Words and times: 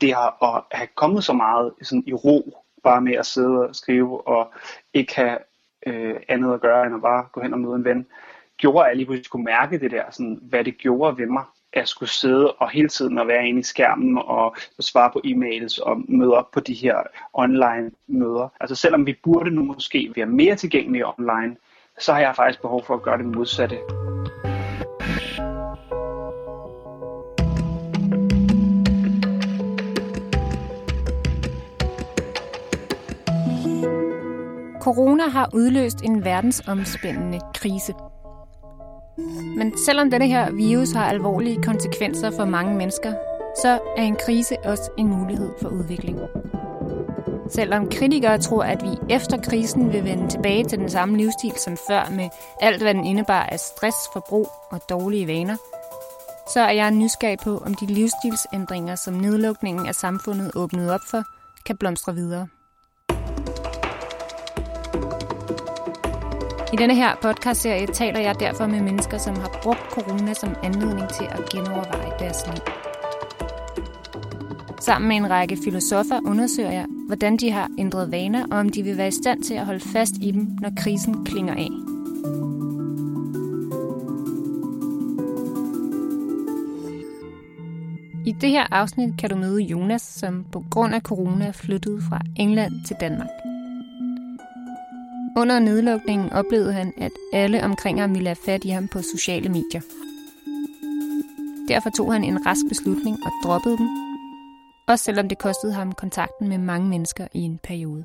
det 0.00 0.14
har 0.14 0.56
at 0.56 0.78
have 0.78 0.88
kommet 0.94 1.24
så 1.24 1.32
meget 1.32 1.72
sådan 1.82 2.04
i 2.06 2.12
ro, 2.12 2.64
bare 2.82 3.00
med 3.00 3.14
at 3.14 3.26
sidde 3.26 3.68
og 3.68 3.76
skrive, 3.76 4.28
og 4.28 4.52
ikke 4.94 5.16
have 5.16 5.38
øh, 5.86 6.14
andet 6.28 6.54
at 6.54 6.60
gøre, 6.60 6.86
end 6.86 6.94
at 6.94 7.02
bare 7.02 7.26
gå 7.32 7.40
hen 7.40 7.52
og 7.52 7.60
møde 7.60 7.74
en 7.74 7.84
ven, 7.84 8.06
gjorde, 8.56 8.84
at 8.84 8.88
jeg 8.88 8.96
lige 8.96 9.06
pludselig 9.06 9.30
kunne 9.30 9.44
mærke 9.44 9.78
det 9.80 9.90
der, 9.90 10.04
sådan, 10.10 10.38
hvad 10.42 10.64
det 10.64 10.78
gjorde 10.78 11.18
ved 11.18 11.26
mig, 11.26 11.44
at 11.72 11.88
skulle 11.88 12.08
sidde 12.08 12.52
og 12.52 12.70
hele 12.70 12.88
tiden 12.88 13.18
at 13.18 13.26
være 13.26 13.46
inde 13.46 13.60
i 13.60 13.62
skærmen 13.62 14.18
og 14.24 14.56
svare 14.80 15.10
på 15.12 15.20
e-mails 15.24 15.82
og 15.82 16.02
møde 16.08 16.34
op 16.34 16.50
på 16.50 16.60
de 16.60 16.74
her 16.74 16.96
online 17.32 17.90
møder. 18.06 18.48
Altså 18.60 18.74
selvom 18.74 19.06
vi 19.06 19.16
burde 19.24 19.50
nu 19.50 19.62
måske 19.62 20.12
være 20.16 20.26
mere 20.26 20.56
tilgængelige 20.56 21.06
online, 21.06 21.56
så 21.98 22.12
har 22.12 22.20
jeg 22.20 22.36
faktisk 22.36 22.60
behov 22.60 22.84
for 22.84 22.94
at 22.94 23.02
gøre 23.02 23.18
det 23.18 23.26
modsatte. 23.26 23.78
Corona 34.88 35.28
har 35.28 35.50
udløst 35.54 36.00
en 36.02 36.24
verdensomspændende 36.24 37.40
krise. 37.54 37.94
Men 39.56 39.78
selvom 39.86 40.10
denne 40.10 40.26
her 40.26 40.52
virus 40.52 40.92
har 40.92 41.04
alvorlige 41.04 41.62
konsekvenser 41.62 42.30
for 42.30 42.44
mange 42.44 42.76
mennesker, 42.76 43.12
så 43.62 43.78
er 43.96 44.02
en 44.02 44.16
krise 44.16 44.56
også 44.64 44.90
en 44.98 45.08
mulighed 45.08 45.50
for 45.62 45.68
udvikling. 45.68 46.18
Selvom 47.50 47.88
kritikere 47.90 48.38
tror, 48.38 48.62
at 48.62 48.82
vi 48.82 49.14
efter 49.14 49.36
krisen 49.36 49.92
vil 49.92 50.04
vende 50.04 50.28
tilbage 50.28 50.64
til 50.64 50.78
den 50.78 50.88
samme 50.88 51.16
livsstil 51.16 51.54
som 51.56 51.76
før 51.88 52.10
med 52.10 52.28
alt, 52.60 52.82
hvad 52.82 52.94
den 52.94 53.04
indebar 53.04 53.42
af 53.42 53.58
stress, 53.60 53.96
forbrug 54.12 54.48
og 54.70 54.80
dårlige 54.90 55.26
vaner, 55.26 55.56
så 56.52 56.60
er 56.60 56.72
jeg 56.72 56.90
nysgerrig 56.90 57.38
på, 57.38 57.58
om 57.58 57.74
de 57.74 57.86
livsstilsændringer, 57.86 58.94
som 58.94 59.14
nedlukningen 59.14 59.86
af 59.86 59.94
samfundet 59.94 60.50
åbnede 60.56 60.94
op 60.94 61.00
for, 61.10 61.22
kan 61.66 61.76
blomstre 61.76 62.14
videre. 62.14 62.48
I 66.72 66.76
denne 66.76 66.94
her 66.94 67.16
podcastserie 67.22 67.86
taler 67.86 68.20
jeg 68.20 68.34
derfor 68.40 68.66
med 68.66 68.80
mennesker, 68.82 69.18
som 69.18 69.36
har 69.36 69.58
brugt 69.62 69.90
corona 69.90 70.34
som 70.34 70.56
anledning 70.62 71.08
til 71.08 71.24
at 71.24 71.48
genoverveje 71.50 72.12
deres 72.18 72.46
liv. 72.46 72.62
Sammen 74.80 75.08
med 75.08 75.16
en 75.16 75.30
række 75.30 75.58
filosofer 75.64 76.20
undersøger 76.26 76.70
jeg, 76.70 76.86
hvordan 77.06 77.36
de 77.36 77.50
har 77.50 77.70
ændret 77.78 78.10
vaner, 78.10 78.46
og 78.50 78.58
om 78.58 78.68
de 78.68 78.82
vil 78.82 78.96
være 78.96 79.08
i 79.08 79.10
stand 79.22 79.42
til 79.42 79.54
at 79.54 79.66
holde 79.66 79.80
fast 79.80 80.14
i 80.20 80.30
dem, 80.30 80.48
når 80.60 80.70
krisen 80.76 81.24
klinger 81.24 81.54
af. 81.54 81.68
I 88.26 88.32
det 88.40 88.50
her 88.50 88.66
afsnit 88.70 89.14
kan 89.18 89.30
du 89.30 89.36
møde 89.36 89.62
Jonas, 89.62 90.02
som 90.02 90.44
på 90.52 90.64
grund 90.70 90.94
af 90.94 91.00
corona 91.00 91.50
flyttede 91.50 92.00
fra 92.08 92.20
England 92.36 92.72
til 92.86 92.96
Danmark. 93.00 93.28
Under 95.36 95.58
nedlukningen 95.58 96.32
oplevede 96.32 96.72
han, 96.72 96.92
at 96.96 97.12
alle 97.32 97.64
omkring 97.64 98.00
ham 98.00 98.14
ville 98.14 98.28
have 98.28 98.36
fat 98.44 98.64
i 98.64 98.68
ham 98.68 98.88
på 98.88 99.02
sociale 99.02 99.48
medier. 99.48 99.80
Derfor 101.68 101.90
tog 101.90 102.12
han 102.12 102.24
en 102.24 102.46
rask 102.46 102.60
beslutning 102.68 103.16
og 103.24 103.32
droppede 103.44 103.76
dem, 103.76 103.88
også 104.88 105.04
selvom 105.04 105.28
det 105.28 105.38
kostede 105.38 105.72
ham 105.72 105.92
kontakten 105.92 106.48
med 106.48 106.58
mange 106.58 106.88
mennesker 106.88 107.26
i 107.34 107.40
en 107.40 107.58
periode. 107.58 108.04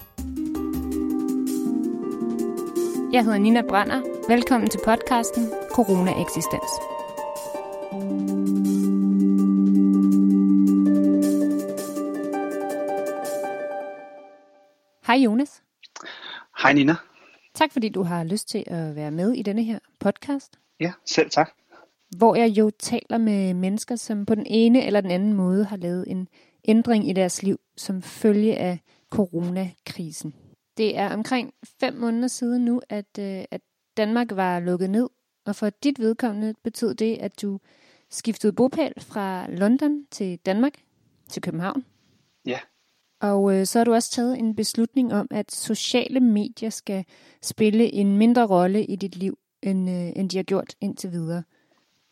Jeg 3.13 3.23
hedder 3.23 3.37
Nina 3.37 3.61
Brander. 3.61 4.01
Velkommen 4.27 4.69
til 4.69 4.79
podcasten 4.85 5.49
Corona 5.69 6.11
Eksistens. 6.21 6.71
Hej 15.07 15.15
Jonas. 15.15 15.61
Hej 16.61 16.73
Nina. 16.73 16.95
Tak 17.53 17.71
fordi 17.71 17.89
du 17.89 18.03
har 18.03 18.23
lyst 18.23 18.49
til 18.49 18.63
at 18.67 18.95
være 18.95 19.11
med 19.11 19.33
i 19.33 19.41
denne 19.41 19.63
her 19.63 19.79
podcast. 19.99 20.59
Ja, 20.79 20.93
selv 21.05 21.29
tak. 21.29 21.51
Hvor 22.17 22.35
jeg 22.35 22.49
jo 22.49 22.71
taler 22.79 23.17
med 23.17 23.53
mennesker, 23.53 23.95
som 23.95 24.25
på 24.25 24.35
den 24.35 24.45
ene 24.45 24.85
eller 24.85 25.01
den 25.01 25.11
anden 25.11 25.33
måde 25.33 25.65
har 25.65 25.77
lavet 25.77 26.05
en 26.07 26.27
ændring 26.65 27.09
i 27.09 27.13
deres 27.13 27.43
liv 27.43 27.59
som 27.77 28.01
følge 28.01 28.57
af 28.57 28.79
coronakrisen. 29.09 30.33
Det 30.77 30.97
er 30.97 31.13
omkring 31.13 31.53
fem 31.79 31.93
måneder 31.93 32.27
siden 32.27 32.65
nu, 32.65 32.81
at, 32.89 33.19
øh, 33.19 33.43
at 33.51 33.61
Danmark 33.97 34.27
var 34.31 34.59
lukket 34.59 34.89
ned, 34.89 35.09
og 35.45 35.55
for 35.55 35.69
dit 35.69 35.99
vedkommende 35.99 36.53
betød 36.63 36.95
det, 36.95 37.17
at 37.17 37.41
du 37.41 37.59
skiftede 38.09 38.53
bopæl 38.53 38.93
fra 38.97 39.51
London 39.51 40.05
til 40.11 40.39
Danmark, 40.45 40.73
til 41.29 41.41
København. 41.41 41.85
Og 43.23 43.55
øh, 43.55 43.65
så 43.65 43.79
har 43.79 43.83
du 43.83 43.93
også 43.93 44.11
taget 44.11 44.39
en 44.39 44.55
beslutning 44.55 45.13
om, 45.13 45.27
at 45.31 45.51
sociale 45.51 46.19
medier 46.19 46.69
skal 46.69 47.05
spille 47.41 47.93
en 47.93 48.17
mindre 48.17 48.45
rolle 48.45 48.85
i 48.85 48.95
dit 48.95 49.15
liv, 49.15 49.37
end, 49.61 49.89
øh, 49.89 50.11
end 50.15 50.29
de 50.29 50.37
har 50.37 50.43
gjort 50.43 50.75
indtil 50.81 51.11
videre. 51.11 51.43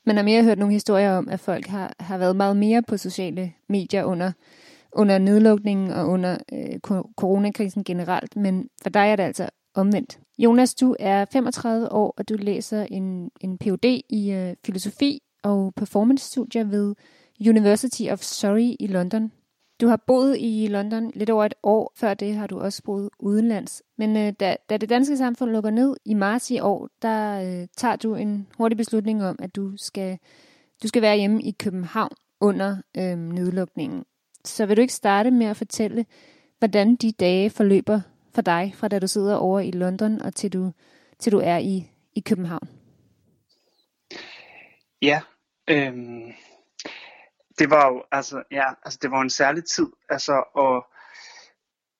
Man 0.05 0.15
har 0.15 0.23
mere 0.23 0.43
hørt 0.43 0.57
nogle 0.57 0.73
historier 0.73 1.11
om, 1.11 1.29
at 1.29 1.39
folk 1.39 1.67
har, 1.67 1.93
har 1.99 2.17
været 2.17 2.35
meget 2.35 2.57
mere 2.57 2.83
på 2.83 2.97
sociale 2.97 3.53
medier 3.69 4.03
under, 4.03 4.31
under 4.91 5.17
nedlukningen 5.17 5.91
og 5.91 6.07
under 6.07 6.37
øh, 6.53 6.79
coronakrisen 7.17 7.83
generelt, 7.83 8.35
men 8.35 8.69
for 8.81 8.89
dig 8.89 9.09
er 9.09 9.15
det 9.15 9.23
altså 9.23 9.49
omvendt. 9.73 10.19
Jonas, 10.37 10.75
du 10.75 10.95
er 10.99 11.25
35 11.25 11.91
år, 11.91 12.13
og 12.17 12.29
du 12.29 12.35
læser 12.39 12.83
en, 12.83 13.31
en 13.41 13.57
Ph.D. 13.57 14.01
i 14.09 14.31
øh, 14.31 14.55
filosofi 14.65 15.21
og 15.43 15.73
performance-studier 15.75 16.63
ved 16.63 16.95
University 17.39 18.03
of 18.11 18.21
Surrey 18.21 18.75
i 18.79 18.87
London. 18.87 19.31
Du 19.81 19.87
har 19.87 19.97
boet 19.97 20.37
i 20.39 20.67
London 20.67 21.11
lidt 21.15 21.29
over 21.29 21.45
et 21.45 21.53
år. 21.63 21.93
Før 21.95 22.13
det 22.13 22.35
har 22.35 22.47
du 22.47 22.59
også 22.59 22.83
boet 22.83 23.09
udenlands. 23.19 23.83
Men 23.97 24.17
øh, 24.17 24.33
da, 24.39 24.55
da 24.69 24.77
det 24.77 24.89
danske 24.89 25.17
samfund 25.17 25.51
lukker 25.51 25.69
ned 25.69 25.95
i 26.05 26.13
marts 26.13 26.51
i 26.51 26.59
år, 26.59 26.89
der 27.01 27.41
øh, 27.41 27.67
tager 27.77 27.95
du 27.95 28.15
en 28.15 28.47
hurtig 28.57 28.77
beslutning 28.77 29.23
om, 29.23 29.35
at 29.39 29.55
du 29.55 29.77
skal, 29.77 30.17
du 30.83 30.87
skal 30.87 31.01
være 31.01 31.17
hjemme 31.17 31.41
i 31.41 31.51
København 31.51 32.11
under 32.41 32.77
øh, 32.97 33.17
nedlukningen. 33.17 34.05
Så 34.45 34.65
vil 34.65 34.77
du 34.77 34.81
ikke 34.81 34.93
starte 34.93 35.31
med 35.31 35.45
at 35.45 35.57
fortælle, 35.57 36.05
hvordan 36.59 36.95
de 36.95 37.11
dage 37.11 37.49
forløber 37.49 38.01
for 38.35 38.41
dig, 38.41 38.73
fra 38.75 38.87
da 38.87 38.99
du 38.99 39.07
sidder 39.07 39.35
over 39.35 39.59
i 39.59 39.71
London 39.71 40.21
og 40.21 40.35
til 40.35 40.53
du, 40.53 40.71
til 41.19 41.31
du 41.31 41.39
er 41.39 41.57
i, 41.57 41.91
i 42.15 42.19
København? 42.19 42.67
Ja, 45.01 45.21
øhm, 45.67 46.33
det 47.61 47.69
var 47.69 47.87
jo, 47.87 48.03
altså, 48.11 48.43
ja, 48.51 48.69
altså, 48.85 48.99
det 49.01 49.11
var 49.11 49.21
en 49.21 49.29
særlig 49.29 49.65
tid, 49.65 49.87
altså, 50.09 50.43
og 50.53 50.87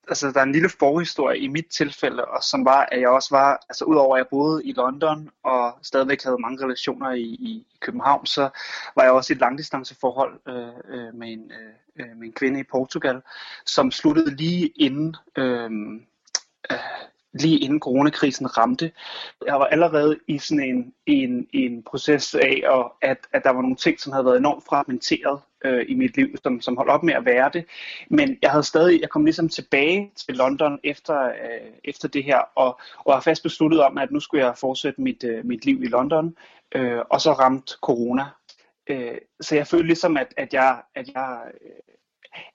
altså, 0.07 0.31
der 0.31 0.39
er 0.39 0.44
en 0.44 0.51
lille 0.51 0.69
forhistorie 0.69 1.39
i 1.39 1.47
mit 1.47 1.67
tilfælde, 1.67 2.25
og 2.25 2.44
som 2.44 2.66
var, 2.66 2.88
at 2.91 3.01
jeg 3.01 3.09
også 3.09 3.27
var, 3.31 3.66
altså 3.69 3.85
udover 3.85 4.16
at 4.16 4.19
jeg 4.19 4.27
boede 4.29 4.66
i 4.66 4.73
London, 4.73 5.29
og 5.44 5.79
stadigvæk 5.81 6.23
havde 6.23 6.41
mange 6.41 6.66
relationer 6.66 7.11
i, 7.11 7.23
i 7.23 7.67
København, 7.79 8.25
så 8.25 8.49
var 8.95 9.03
jeg 9.03 9.11
også 9.11 9.33
i 9.33 9.35
et 9.35 9.39
langdistanceforhold 9.39 10.39
øh, 10.47 10.73
øh, 10.88 11.13
med, 11.13 11.27
en, 11.27 11.51
øh, 11.51 12.05
øh, 12.05 12.17
med 12.17 12.28
en 12.28 12.33
kvinde 12.33 12.59
i 12.59 12.72
Portugal, 12.72 13.22
som 13.66 13.91
sluttede 13.91 14.35
lige 14.35 14.67
inden, 14.67 15.16
øh, 15.38 15.72
øh, 16.72 16.78
lige 17.34 17.59
inden 17.59 17.80
coronakrisen 17.80 18.58
ramte. 18.58 18.92
Jeg 19.46 19.56
var 19.56 19.66
allerede 19.66 20.19
i 20.28 20.38
sådan 20.38 20.64
en, 20.64 20.94
en, 21.06 21.47
en 21.53 21.84
proces 21.84 22.36
af, 22.36 22.62
og 22.66 22.94
at, 23.02 23.18
at 23.34 23.44
der 23.44 23.50
var 23.50 23.62
nogle 23.62 23.75
ting, 23.75 24.00
som 24.00 24.12
havde 24.12 24.25
været 24.25 24.38
enormt 24.38 24.64
fragmenteret 24.64 25.40
øh, 25.66 25.86
i 25.90 25.94
mit 25.94 26.18
liv, 26.18 26.38
som, 26.44 26.62
som 26.62 26.78
holdt 26.78 26.91
op 26.91 27.03
med 27.03 27.14
at 27.14 27.25
være 27.25 27.50
det. 27.53 27.66
Men 28.09 28.38
jeg 28.41 28.52
havde 28.52 28.64
stadig, 28.64 29.02
jeg 29.02 29.09
kom 29.09 29.25
ligesom 29.25 29.50
tilbage 29.50 30.12
til 30.16 30.36
London 30.36 30.80
efter, 30.84 31.24
øh, 31.24 31.72
efter 31.84 32.08
det 32.08 32.24
her, 32.24 32.40
og, 32.56 32.80
og 32.97 33.14
var 33.14 33.20
fast 33.20 33.44
besluttet 33.44 33.81
om, 33.81 33.97
at 33.97 34.12
nu 34.12 34.20
skulle 34.20 34.46
jeg 34.46 34.58
fortsætte 34.58 35.02
mit, 35.02 35.24
øh, 35.24 35.46
mit 35.46 35.66
liv 35.66 35.84
i 35.84 35.88
London, 35.88 36.36
øh, 36.75 37.00
og 37.09 37.22
så 37.22 37.31
ramte 37.31 37.74
corona. 37.81 38.25
Øh, 38.88 39.18
så 39.41 39.56
jeg 39.56 39.68
følte 39.68 39.88
ligesom, 39.88 40.18
at, 40.18 40.34
at 40.38 40.53
jeg, 40.53 40.81
at 40.96 41.08
jeg, 41.14 41.41
øh, 41.62 41.72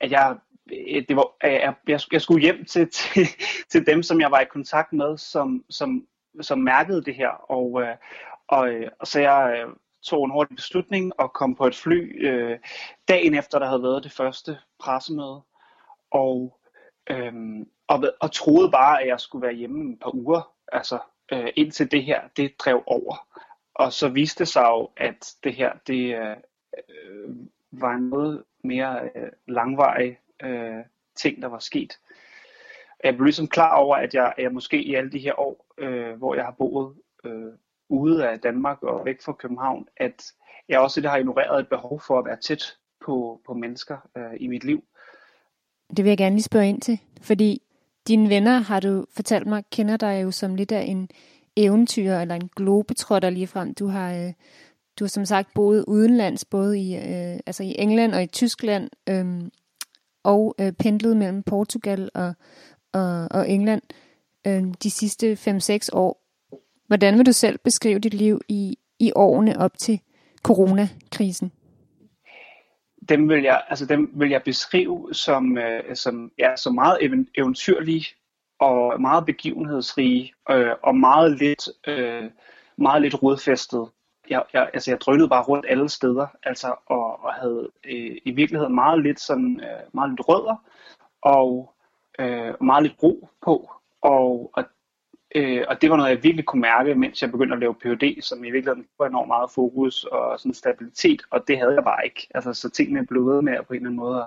at 0.01 0.11
jeg 0.11 0.37
Øh, 0.73 1.05
det 1.09 1.17
var, 1.17 1.29
øh, 1.45 1.53
jeg, 1.53 1.75
jeg, 1.89 2.01
jeg 2.13 2.21
skulle 2.21 2.43
hjem 2.43 2.65
til, 2.65 2.91
til, 2.91 3.27
til 3.69 3.87
dem, 3.87 4.03
som 4.03 4.21
jeg 4.21 4.31
var 4.31 4.41
i 4.41 4.45
kontakt 4.45 4.93
med, 4.93 5.19
som, 5.19 5.65
som, 5.71 6.07
som 6.41 6.59
mærkede 6.59 7.05
det 7.05 7.15
her. 7.15 7.29
Og, 7.29 7.83
øh, 7.83 7.97
og, 8.49 8.71
og 9.01 9.07
så 9.07 9.21
jeg 9.21 9.67
tog 10.03 10.25
en 10.25 10.31
hurtig 10.31 10.57
beslutning 10.57 11.21
og 11.21 11.33
kom 11.33 11.55
på 11.55 11.67
et 11.67 11.77
fly 11.77 12.27
øh, 12.29 12.59
dagen 13.09 13.35
efter, 13.35 13.59
der 13.59 13.67
havde 13.67 13.83
været 13.83 14.05
det 14.05 14.13
første 14.13 14.59
pressemøde. 14.79 15.43
Og, 16.11 16.61
øh, 17.11 17.33
og, 17.89 18.05
og 18.21 18.33
troede 18.33 18.71
bare, 18.71 19.03
at 19.03 19.09
jeg 19.09 19.21
skulle 19.21 19.47
være 19.47 19.55
hjemme 19.55 19.93
et 19.93 19.99
par 20.01 20.15
uger, 20.15 20.53
altså 20.73 20.99
øh, 21.33 21.49
indtil 21.57 21.91
det 21.91 22.05
her, 22.05 22.21
det 22.37 22.55
drev 22.59 22.83
over. 22.87 23.27
Og 23.75 23.93
så 23.93 24.09
viste 24.09 24.39
det 24.39 24.49
sig 24.49 24.63
jo, 24.63 24.91
at 24.97 25.35
det 25.45 25.55
her, 25.55 25.73
det 25.87 26.15
øh, 26.15 26.37
var 27.73 27.93
en 27.93 28.09
noget 28.09 28.45
mere 28.65 29.01
øh, 29.15 29.31
langvarig 29.49 30.19
øh, 30.43 30.85
ting, 31.17 31.43
der 31.43 31.49
var 31.49 31.59
sket. 31.59 31.99
Jeg 33.05 33.15
blev 33.15 33.25
ligesom 33.25 33.49
klar 33.49 33.77
over, 33.77 33.97
at 33.97 34.15
jeg, 34.15 34.35
jeg 34.39 34.53
måske 34.53 34.83
i 34.83 34.95
alle 34.95 35.13
de 35.13 35.19
her 35.19 35.41
år, 35.41 35.67
øh, 35.79 36.17
hvor 36.17 36.35
jeg 36.35 36.45
har 36.45 36.55
boet 36.59 36.95
øh, 37.25 37.53
ude 37.89 38.29
af 38.29 38.41
Danmark 38.41 38.83
og 38.83 39.05
væk 39.05 39.23
fra 39.23 39.33
København, 39.33 39.89
at 39.97 40.33
jeg 40.69 40.81
også 40.81 41.01
det 41.01 41.11
har 41.11 41.17
ignoreret 41.17 41.61
et 41.61 41.69
behov 41.69 42.01
for 42.01 42.19
at 42.19 42.25
være 42.25 42.37
tæt 42.37 42.77
på, 43.05 43.41
på 43.47 43.55
mennesker 43.55 43.97
øh, 44.17 44.37
i 44.41 44.47
mit 44.47 44.65
liv. 44.65 44.85
Det 45.97 46.05
vil 46.05 46.11
jeg 46.11 46.19
gerne 46.19 46.37
lige 46.37 46.43
spørge 46.43 46.69
ind 46.69 46.81
til, 46.81 47.01
fordi 47.23 47.63
dine 48.09 48.29
venner, 48.29 48.59
har 48.59 48.81
du 48.81 49.07
fortalt 49.11 49.47
mig, 49.47 49.65
kender 49.73 49.97
dig 49.97 50.23
jo 50.23 50.31
som 50.31 50.55
lidt 50.55 50.73
af 50.73 50.83
en 50.83 51.09
eventyr 51.57 52.13
eller 52.13 52.35
en 52.35 52.51
globetrotter 52.57 53.31
lige 53.31 53.47
frem. 53.47 53.75
Du 53.75 53.87
har, 53.87 54.15
øh, 54.15 54.33
du 54.99 55.05
har 55.05 55.09
som 55.09 55.25
sagt 55.25 55.49
boet 55.55 55.85
udenlands, 55.89 56.45
både 56.45 56.81
i, 56.81 56.97
øh, 56.97 57.41
altså 57.47 57.63
i 57.63 57.75
England 57.79 58.15
og 58.15 58.23
i 58.23 58.27
Tyskland, 58.27 58.91
øh, 59.09 59.51
og 60.27 60.55
øh, 60.61 60.73
pendlet 60.73 61.17
mellem 61.17 61.43
Portugal 61.43 62.11
og, 62.15 62.35
og, 62.93 63.29
og 63.31 63.51
England 63.51 63.83
øh, 64.47 64.63
de 64.83 64.91
sidste 64.91 65.33
5-6 65.33 65.89
år. 65.93 66.23
Hvordan 66.87 67.19
vil 67.19 67.27
du 67.27 67.33
selv 67.33 67.59
beskrive 67.59 67.99
dit 67.99 68.15
liv 68.15 68.41
i, 68.49 68.79
i 68.99 69.13
årene 69.15 69.59
op 69.59 69.79
til 69.79 70.01
coronakrisen? 70.43 71.53
Dem 73.09 73.29
vil 73.29 73.43
jeg, 73.43 73.63
altså 73.69 73.87
dem 73.87 74.11
vil 74.15 74.31
jeg 74.31 74.43
beskrive 74.45 75.09
som, 75.13 75.59
øh, 75.59 75.97
som, 75.97 76.33
ja, 76.39 76.57
som 76.57 76.75
meget 76.75 76.99
eventyrlige 77.37 78.07
og 78.61 79.01
meget 79.01 79.27
begivenhedsrige 79.27 80.33
øh, 80.51 80.73
og 80.83 80.97
meget 80.97 81.39
lidt, 81.39 81.69
øh, 81.87 82.25
meget 82.79 83.03
lidt 83.03 83.23
rodfæstet. 83.23 83.89
Jeg, 84.31 84.43
jeg, 84.53 84.71
altså 84.75 84.91
jeg 84.91 85.01
drønede 85.01 85.29
bare 85.29 85.43
rundt 85.43 85.67
alle 85.69 85.89
steder, 85.89 86.27
altså 86.43 86.75
og, 86.87 87.25
og 87.25 87.35
havde 87.35 87.71
øh, 87.85 88.17
i 88.25 88.31
virkeligheden 88.31 88.75
meget 88.75 89.03
lidt 89.03 89.21
sådan 89.21 89.61
øh, 89.61 89.81
meget 89.93 90.11
lidt 90.11 90.29
rødder 90.29 90.57
og 91.23 91.75
øh, 92.19 92.55
meget 92.61 92.83
lidt 92.83 92.97
brug 92.99 93.31
på 93.43 93.71
og, 94.03 94.51
og 94.55 94.65
Øh, 95.35 95.65
og 95.69 95.83
det 95.83 95.91
var 95.91 95.97
noget, 95.97 96.11
jeg 96.11 96.23
virkelig 96.23 96.45
kunne 96.45 96.63
mærke, 96.63 96.95
mens 96.95 97.23
jeg 97.23 97.31
begyndte 97.31 97.55
at 97.55 97.61
lave 97.61 97.75
PhD, 97.75 98.23
som 98.23 98.45
i 98.45 98.51
virkeligheden 98.51 98.87
var 98.99 99.07
enormt 99.07 99.29
meget 99.29 99.51
fokus 99.51 100.05
og 100.05 100.41
sådan 100.41 100.55
stabilitet, 100.55 101.23
og 101.31 101.49
det 101.49 101.59
havde 101.59 101.75
jeg 101.75 101.85
bare 101.85 102.05
ikke. 102.05 102.29
Altså, 102.35 102.55
så 102.55 102.71
tingene 102.71 103.07
blev 103.07 103.27
ved 103.27 103.43
med 103.43 103.53
at 103.53 103.67
på 103.67 103.73
en 103.73 103.77
eller 103.77 103.89
anden 103.89 104.01
måde 104.01 104.21
at, 104.21 104.27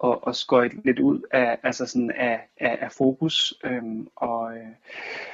og 0.00 0.34
skøjte 0.34 0.76
lidt 0.84 0.98
ud 0.98 1.20
af, 1.30 1.58
altså 1.62 1.86
sådan 1.86 2.10
af, 2.10 2.40
af, 2.56 2.78
af 2.80 2.92
fokus. 2.92 3.54
Øhm, 3.64 4.08
og, 4.16 4.56
øh, 4.56 4.66
og 4.66 5.29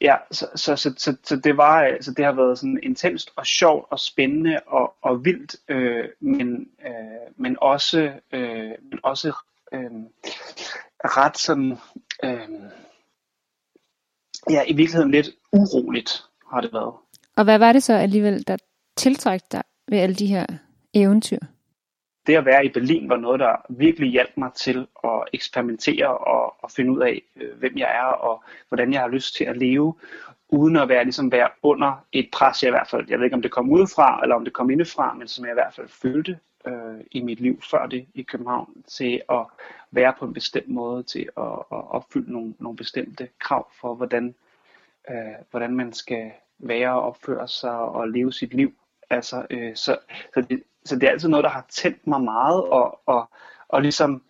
ja, 0.00 0.16
så, 0.30 0.46
så, 0.54 0.76
så, 0.76 0.94
så, 0.96 1.16
så, 1.24 1.36
det 1.36 1.56
var, 1.56 1.80
altså 1.80 2.12
det 2.16 2.24
har 2.24 2.32
været 2.32 2.58
sådan 2.58 2.80
intenst 2.82 3.30
og 3.36 3.46
sjovt 3.46 3.86
og 3.90 4.00
spændende 4.00 4.60
og, 4.66 4.94
og 5.02 5.24
vildt, 5.24 5.56
øh, 5.68 6.04
men, 6.20 6.68
øh, 6.86 7.32
men 7.36 7.56
også, 7.60 8.12
øh, 8.32 8.72
men 8.90 8.98
også 9.02 9.28
øh, 9.72 9.90
ret 11.04 11.38
sådan, 11.38 11.78
øh, 12.24 12.48
ja, 14.50 14.62
i 14.66 14.72
virkeligheden 14.72 15.10
lidt 15.10 15.28
uroligt 15.52 16.24
har 16.52 16.60
det 16.60 16.72
været. 16.72 16.94
Og 17.36 17.44
hvad 17.44 17.58
var 17.58 17.72
det 17.72 17.82
så 17.82 17.92
alligevel, 17.92 18.46
der 18.46 18.56
tiltrækte 18.96 19.48
dig 19.52 19.62
ved 19.88 19.98
alle 19.98 20.14
de 20.14 20.26
her 20.26 20.46
eventyr? 20.94 21.38
Det 22.28 22.36
at 22.36 22.44
være 22.44 22.64
i 22.64 22.68
Berlin 22.68 23.08
var 23.08 23.16
noget, 23.16 23.40
der 23.40 23.56
virkelig 23.68 24.10
hjalp 24.10 24.36
mig 24.36 24.52
til 24.52 24.86
at 25.04 25.24
eksperimentere 25.32 26.18
og, 26.18 26.54
og 26.64 26.70
finde 26.70 26.92
ud 26.92 27.00
af, 27.00 27.22
øh, 27.36 27.58
hvem 27.58 27.78
jeg 27.78 27.90
er 27.94 28.04
og 28.04 28.42
hvordan 28.68 28.92
jeg 28.92 29.00
har 29.00 29.08
lyst 29.08 29.34
til 29.34 29.44
at 29.44 29.56
leve, 29.56 29.94
uden 30.48 30.76
at 30.76 30.88
være, 30.88 31.04
ligesom 31.04 31.32
være 31.32 31.48
under 31.62 32.04
et 32.12 32.28
pres, 32.32 32.62
jeg 32.62 32.68
i 32.68 32.70
hvert 32.70 32.88
fald, 32.88 33.06
jeg 33.08 33.18
ved 33.18 33.24
ikke 33.24 33.36
om 33.36 33.42
det 33.42 33.50
kom 33.50 33.70
udefra, 33.70 34.22
eller 34.22 34.36
om 34.36 34.44
det 34.44 34.52
kom 34.52 34.70
indefra, 34.70 35.14
men 35.14 35.28
som 35.28 35.44
jeg 35.44 35.52
i 35.52 35.54
hvert 35.54 35.74
fald 35.74 35.88
følte 35.88 36.38
øh, 36.66 37.00
i 37.10 37.20
mit 37.20 37.40
liv 37.40 37.60
før 37.70 37.86
det 37.86 38.06
i 38.14 38.22
København, 38.22 38.82
til 38.88 39.22
at 39.30 39.44
være 39.90 40.14
på 40.18 40.24
en 40.24 40.34
bestemt 40.34 40.68
måde, 40.68 41.02
til 41.02 41.28
at, 41.36 41.52
at 41.72 41.90
opfylde 41.90 42.32
nogle, 42.32 42.54
nogle 42.58 42.76
bestemte 42.76 43.28
krav 43.38 43.68
for, 43.80 43.94
hvordan, 43.94 44.34
øh, 45.10 45.16
hvordan 45.50 45.74
man 45.74 45.92
skal 45.92 46.30
være 46.58 46.92
og 46.92 47.02
opføre 47.02 47.48
sig 47.48 47.78
og 47.78 48.08
leve 48.08 48.32
sit 48.32 48.54
liv. 48.54 48.72
Altså, 49.10 49.46
øh, 49.50 49.76
så, 49.76 49.98
så, 50.34 50.40
det, 50.40 50.62
så 50.88 50.94
det 50.94 51.02
er 51.02 51.10
altid 51.10 51.28
noget, 51.28 51.44
der 51.44 51.50
har 51.50 51.64
tændt 51.68 52.06
mig 52.06 52.20
meget, 52.20 52.62
og, 52.64 53.00
og, 53.06 53.30
og 53.68 53.82
ligesom 53.82 54.22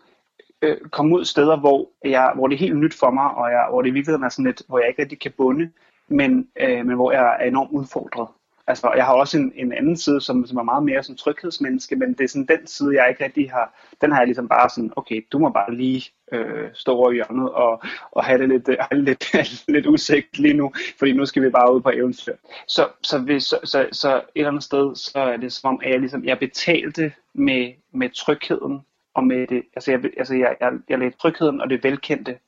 øh, 0.63 0.77
komme 0.91 1.17
ud 1.17 1.25
steder, 1.25 1.57
hvor, 1.57 1.89
jeg, 2.05 2.33
hvor 2.35 2.47
det 2.47 2.55
er 2.55 2.59
helt 2.59 2.77
nyt 2.77 2.95
for 2.95 3.11
mig, 3.11 3.31
og 3.31 3.51
jeg, 3.51 3.67
hvor 3.71 3.83
det 3.83 3.89
i 3.89 3.93
virkeligheden 3.93 4.25
er 4.25 4.29
sådan 4.29 4.45
lidt, 4.45 4.63
hvor 4.69 4.79
jeg 4.79 4.89
ikke 4.89 5.03
rigtig 5.03 5.21
kan 5.21 5.33
bunde, 5.37 5.71
men, 6.09 6.49
øh, 6.61 6.87
men 6.87 6.95
hvor 6.95 7.13
jeg 7.13 7.37
er 7.41 7.45
enormt 7.45 7.71
udfordret. 7.71 8.29
Altså, 8.69 8.93
jeg 8.97 9.05
har 9.05 9.15
også 9.15 9.39
en, 9.39 9.53
en 9.55 9.73
anden 9.73 9.97
side, 9.97 10.21
som, 10.21 10.47
som 10.47 10.59
er 10.59 10.63
meget 10.63 10.85
mere 10.85 11.03
som 11.03 11.17
tryghedsmenneske, 11.17 11.97
men 11.97 12.13
det 12.13 12.25
er 12.25 12.29
sådan 12.29 12.47
den 12.47 12.67
side, 12.67 12.95
jeg 12.95 13.09
ikke 13.09 13.25
rigtig 13.25 13.51
har, 13.51 13.75
den 14.01 14.13
har 14.13 14.19
jeg 14.19 14.27
ligesom 14.27 14.49
bare 14.49 14.71
sådan, 14.71 14.93
okay, 14.97 15.27
du 15.33 15.39
må 15.39 15.51
bare 15.51 15.75
lige 15.75 16.11
øh, 16.33 16.69
stå 16.75 16.93
over 16.93 17.11
i 17.11 17.15
hjørnet 17.15 17.51
og, 17.51 17.83
og 18.11 18.25
have 18.25 18.39
det 18.39 18.49
lidt, 18.49 18.69
øh, 18.69 18.99
lidt, 18.99 19.37
lidt 19.75 19.87
udsigt 19.87 20.39
lige 20.39 20.55
nu, 20.55 20.73
fordi 20.99 21.13
nu 21.13 21.27
skal 21.27 21.43
vi 21.43 21.51
bare 21.51 21.75
ud 21.75 21.81
på 21.81 21.91
eventyr. 21.91 22.35
Så, 22.67 22.89
så, 23.03 23.19
hvis, 23.19 23.43
så, 23.43 23.59
så, 23.65 23.89
så 23.93 24.17
et 24.17 24.23
eller 24.35 24.49
andet 24.49 24.65
sted, 24.65 24.95
så 24.95 25.19
er 25.19 25.37
det 25.37 25.53
som 25.53 25.69
om, 25.69 25.81
at 25.85 25.91
jeg, 25.91 26.01
ligesom, 26.01 26.25
jeg 26.25 26.39
betalte 26.39 27.13
med, 27.35 27.73
med 27.93 28.11
trygheden, 28.11 28.81
og 29.15 29.25
med 29.25 29.47
det, 29.47 29.63
altså 29.77 29.91
jeg, 29.91 30.05
altså 30.05 30.35
jeg, 30.35 30.57
jeg, 30.61 30.73
jeg 30.89 30.99
lagde 30.99 31.17
trygheden 31.17 31.61
og 31.61 31.71
det 31.71 31.85
velkendte 31.85 32.39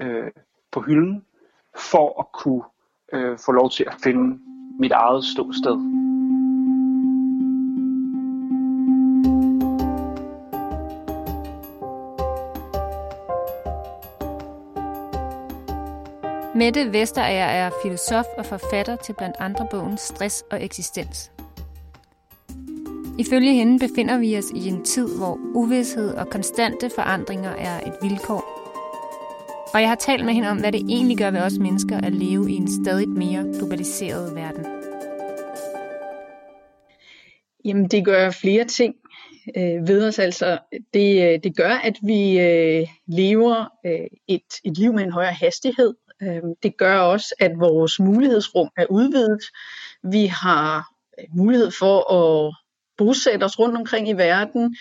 øh, 0.00 0.30
på 0.72 0.80
hylden, 0.80 1.24
for 1.76 2.20
at 2.20 2.32
kunne 2.32 2.62
øh, 3.12 3.38
få 3.46 3.52
lov 3.52 3.70
til 3.70 3.84
at 3.84 3.94
finde 4.02 4.38
mit 4.78 4.92
eget 4.92 5.24
ståsted. 5.24 5.78
Mette 16.54 16.92
Vesterager 16.92 17.44
er 17.44 17.70
filosof 17.82 18.24
og 18.38 18.46
forfatter 18.46 18.96
til 18.96 19.12
blandt 19.12 19.36
andre 19.38 19.66
bogen 19.70 19.96
Stress 19.96 20.44
og 20.50 20.64
eksistens. 20.64 21.30
Ifølge 23.18 23.54
hende 23.54 23.78
befinder 23.78 24.18
vi 24.18 24.38
os 24.38 24.50
i 24.54 24.68
en 24.68 24.84
tid, 24.84 25.18
hvor 25.18 25.38
uvidshed 25.54 26.14
og 26.14 26.30
konstante 26.30 26.90
forandringer 26.94 27.50
er 27.50 27.80
et 27.80 27.94
vilkår. 28.02 28.47
Og 29.74 29.80
jeg 29.80 29.88
har 29.88 29.96
talt 29.96 30.24
med 30.24 30.34
hende 30.34 30.48
om, 30.48 30.60
hvad 30.60 30.72
det 30.72 30.80
egentlig 30.80 31.18
gør 31.18 31.30
ved 31.30 31.40
os 31.40 31.58
mennesker 31.58 32.00
at 32.00 32.12
leve 32.12 32.50
i 32.50 32.54
en 32.54 32.84
stadig 32.84 33.08
mere 33.08 33.44
globaliseret 33.58 34.34
verden. 34.34 34.66
Jamen, 37.64 37.88
det 37.88 38.04
gør 38.04 38.30
flere 38.30 38.64
ting 38.64 38.94
øh, 39.56 39.88
ved 39.88 40.08
os. 40.08 40.18
Altså, 40.18 40.58
det, 40.94 41.32
øh, 41.32 41.38
det 41.42 41.56
gør, 41.56 41.70
at 41.70 41.96
vi 42.02 42.40
øh, 42.40 42.86
lever 43.06 43.64
øh, 43.86 44.06
et, 44.28 44.60
et 44.64 44.78
liv 44.78 44.92
med 44.92 45.02
en 45.02 45.12
højere 45.12 45.32
hastighed. 45.32 45.94
Øh, 46.22 46.42
det 46.62 46.76
gør 46.76 46.98
også, 46.98 47.34
at 47.40 47.52
vores 47.58 48.00
mulighedsrum 48.00 48.68
er 48.76 48.86
udvidet. 48.90 49.42
Vi 50.02 50.26
har 50.26 50.88
øh, 51.18 51.24
mulighed 51.36 51.70
for 51.70 52.12
at 52.12 52.54
bosætte 52.98 53.44
os 53.44 53.58
rundt 53.58 53.76
omkring 53.76 54.08
i 54.08 54.12
verden 54.12 54.76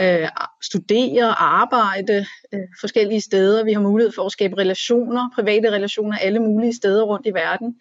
øh, 0.00 0.28
studere 0.62 1.28
og 1.28 1.60
arbejde 1.60 2.26
øh, 2.54 2.60
forskellige 2.80 3.20
steder. 3.20 3.64
Vi 3.64 3.72
har 3.72 3.80
mulighed 3.80 4.12
for 4.12 4.22
at 4.22 4.32
skabe 4.32 4.58
relationer, 4.58 5.30
private 5.34 5.70
relationer 5.70 6.18
alle 6.18 6.40
mulige 6.40 6.74
steder 6.74 7.02
rundt 7.02 7.26
i 7.26 7.34
verden. 7.34 7.76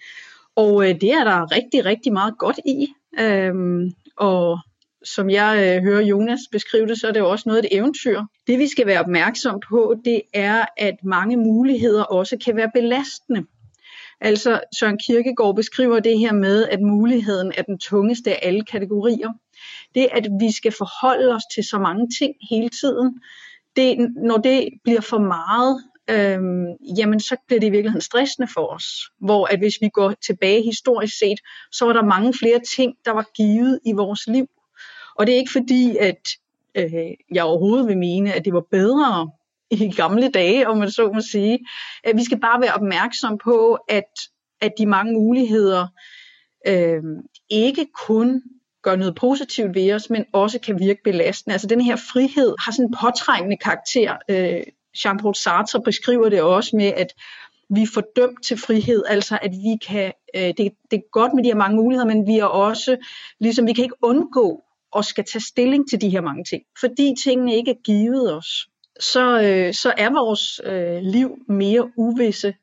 Og 0.56 0.90
øh, 0.90 1.02
det 1.02 1.12
er 1.12 1.24
der 1.24 1.52
rigtig, 1.52 1.86
rigtig 1.86 2.14
meget 2.14 2.38
godt 2.38 2.60
i. 2.66 2.88
Øhm, 3.20 3.92
og 4.18 4.60
som 5.04 5.30
jeg 5.30 5.76
øh, 5.78 5.84
hører 5.84 6.02
Jonas 6.02 6.40
beskrive 6.52 6.88
det, 6.88 7.00
så 7.00 7.08
er 7.08 7.12
det 7.12 7.20
jo 7.20 7.30
også 7.30 7.44
noget 7.50 7.60
af 7.60 7.68
et 7.72 7.78
eventyr. 7.78 8.22
Det 8.48 8.60
vi 8.60 8.68
skal 8.68 8.88
være 8.88 9.00
opmærksom 9.00 9.60
på, 9.70 9.96
det 10.06 10.22
er, 10.34 10.66
at 10.78 10.96
mange 11.04 11.38
muligheder 11.38 12.04
også 12.04 12.38
kan 12.46 12.56
være 12.56 12.72
belastende. 12.74 13.44
Altså 14.22 14.60
Søren 14.80 14.98
Kierkegaard 14.98 15.56
beskriver 15.56 16.00
det 16.00 16.20
her 16.20 16.34
med, 16.34 16.66
at 16.66 16.82
muligheden 16.82 17.52
er 17.58 17.62
den 17.62 17.80
tungeste 17.80 18.32
af 18.32 18.40
alle 18.42 18.66
kategorier. 18.66 19.30
Det, 19.96 20.08
at 20.12 20.28
vi 20.40 20.52
skal 20.52 20.72
forholde 20.72 21.36
os 21.36 21.44
til 21.56 21.64
så 21.64 21.80
mange 21.80 22.08
ting 22.20 22.34
hele 22.50 22.70
tiden, 22.70 23.22
det, 23.76 23.98
når 24.24 24.38
det 24.38 24.70
bliver 24.84 25.02
for 25.02 25.20
meget, 25.20 25.84
øhm, 26.10 26.66
jamen 26.98 27.20
så 27.20 27.36
bliver 27.48 27.60
det 27.60 27.68
i 27.68 27.72
virkeligheden 27.72 28.02
stressende 28.02 28.48
for 28.54 28.74
os. 28.74 28.86
Hvor 29.20 29.46
at 29.46 29.60
hvis 29.60 29.78
vi 29.82 29.90
går 29.90 30.14
tilbage 30.26 30.64
historisk 30.64 31.18
set, 31.18 31.40
så 31.72 31.86
var 31.86 31.94
der 31.94 32.04
mange 32.04 32.34
flere 32.34 32.60
ting, 32.76 32.94
der 33.06 33.12
var 33.12 33.26
givet 33.36 33.80
i 33.86 33.92
vores 33.92 34.28
liv. 34.28 34.48
Og 35.16 35.28
det 35.28 35.34
er 35.34 35.38
ikke 35.38 35.52
fordi, 35.52 35.98
at 35.98 36.28
øh, 36.76 37.12
jeg 37.32 37.44
overhovedet 37.44 37.88
vil 37.88 37.98
mene, 37.98 38.34
at 38.34 38.46
det 38.46 38.54
var 38.54 38.64
bedre 38.72 39.32
i 39.72 39.92
gamle 39.92 40.30
dage, 40.30 40.68
om 40.68 40.78
man 40.78 40.92
så 40.92 41.12
må 41.14 41.22
sige. 41.22 41.60
At 42.04 42.16
vi 42.16 42.24
skal 42.24 42.40
bare 42.40 42.62
være 42.62 42.74
opmærksom 42.74 43.38
på, 43.44 43.78
at, 43.88 44.12
at 44.62 44.72
de 44.78 44.86
mange 44.86 45.14
muligheder 45.14 45.88
øh, 46.68 47.04
ikke 47.50 47.88
kun 48.08 48.42
gør 48.82 48.96
noget 48.96 49.16
positivt 49.16 49.76
ved 49.76 49.94
os, 49.94 50.10
men 50.10 50.26
også 50.34 50.60
kan 50.60 50.80
virke 50.80 51.04
belastende. 51.04 51.54
Altså 51.54 51.68
den 51.68 51.82
her 51.82 51.96
frihed 51.96 52.56
har 52.60 52.72
sådan 52.72 52.86
en 52.86 52.96
påtrængende 53.02 53.58
karakter. 53.58 54.18
Øh, 54.30 54.64
Jean-Paul 54.98 55.34
Sartre 55.34 55.82
beskriver 55.82 56.30
det 56.30 56.42
også 56.42 56.76
med, 56.76 56.94
at 56.98 57.14
vi 57.70 57.82
er 57.82 57.88
fordømt 57.94 58.44
til 58.46 58.58
frihed, 58.58 59.04
altså 59.08 59.40
at 59.42 59.52
vi 59.52 59.78
kan, 59.88 60.14
øh, 60.36 60.42
det, 60.42 60.58
det 60.92 60.98
er 60.98 61.12
godt 61.12 61.34
med 61.34 61.44
de 61.44 61.50
her 61.50 61.56
mange 61.56 61.78
muligheder, 61.78 62.08
men 62.08 62.28
vi 62.28 62.38
er 62.38 62.46
også, 62.46 62.98
ligesom 63.40 63.68
vi 63.68 63.74
kan 63.74 63.84
ikke 63.84 64.04
undgå 64.04 64.64
at 64.98 65.06
skal 65.06 65.26
tage 65.26 65.44
stilling 65.44 65.90
til 65.90 66.02
de 66.02 66.10
her 66.10 66.22
mange 66.22 66.44
ting, 66.44 66.64
fordi 66.80 67.16
tingene 67.24 67.56
ikke 67.56 67.72
er 67.72 67.82
givet 67.84 68.36
os 68.36 68.70
så, 69.00 69.42
øh, 69.42 69.74
så 69.74 69.94
er 69.98 70.10
vores 70.10 70.62
øh, 70.64 71.02
liv 71.02 71.38
mere 71.48 71.92
uvisse 71.98 72.54